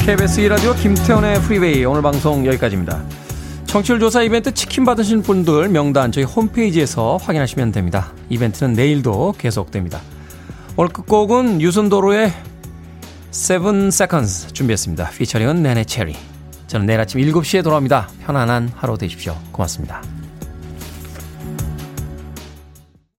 [0.06, 3.21] KBS 2라디오 김태훈의 프리웨이 오늘 방송 여기까지입니다.
[3.72, 8.12] 청취율 조사 이벤트 치킨 받으신 분들 명단 저희 홈페이지에서 확인하시면 됩니다.
[8.28, 10.02] 이벤트는 내일도 계속됩니다.
[10.76, 12.34] 오늘 끝곡은 유순도로의
[13.32, 15.12] 7 Seconds 준비했습니다.
[15.12, 16.18] 피처링은 네네 체리.
[16.68, 18.10] 저는 내일 아침 7시에 돌아옵니다.
[18.26, 19.38] 편안한 하루 되십시오.
[19.54, 20.02] 고맙습니다.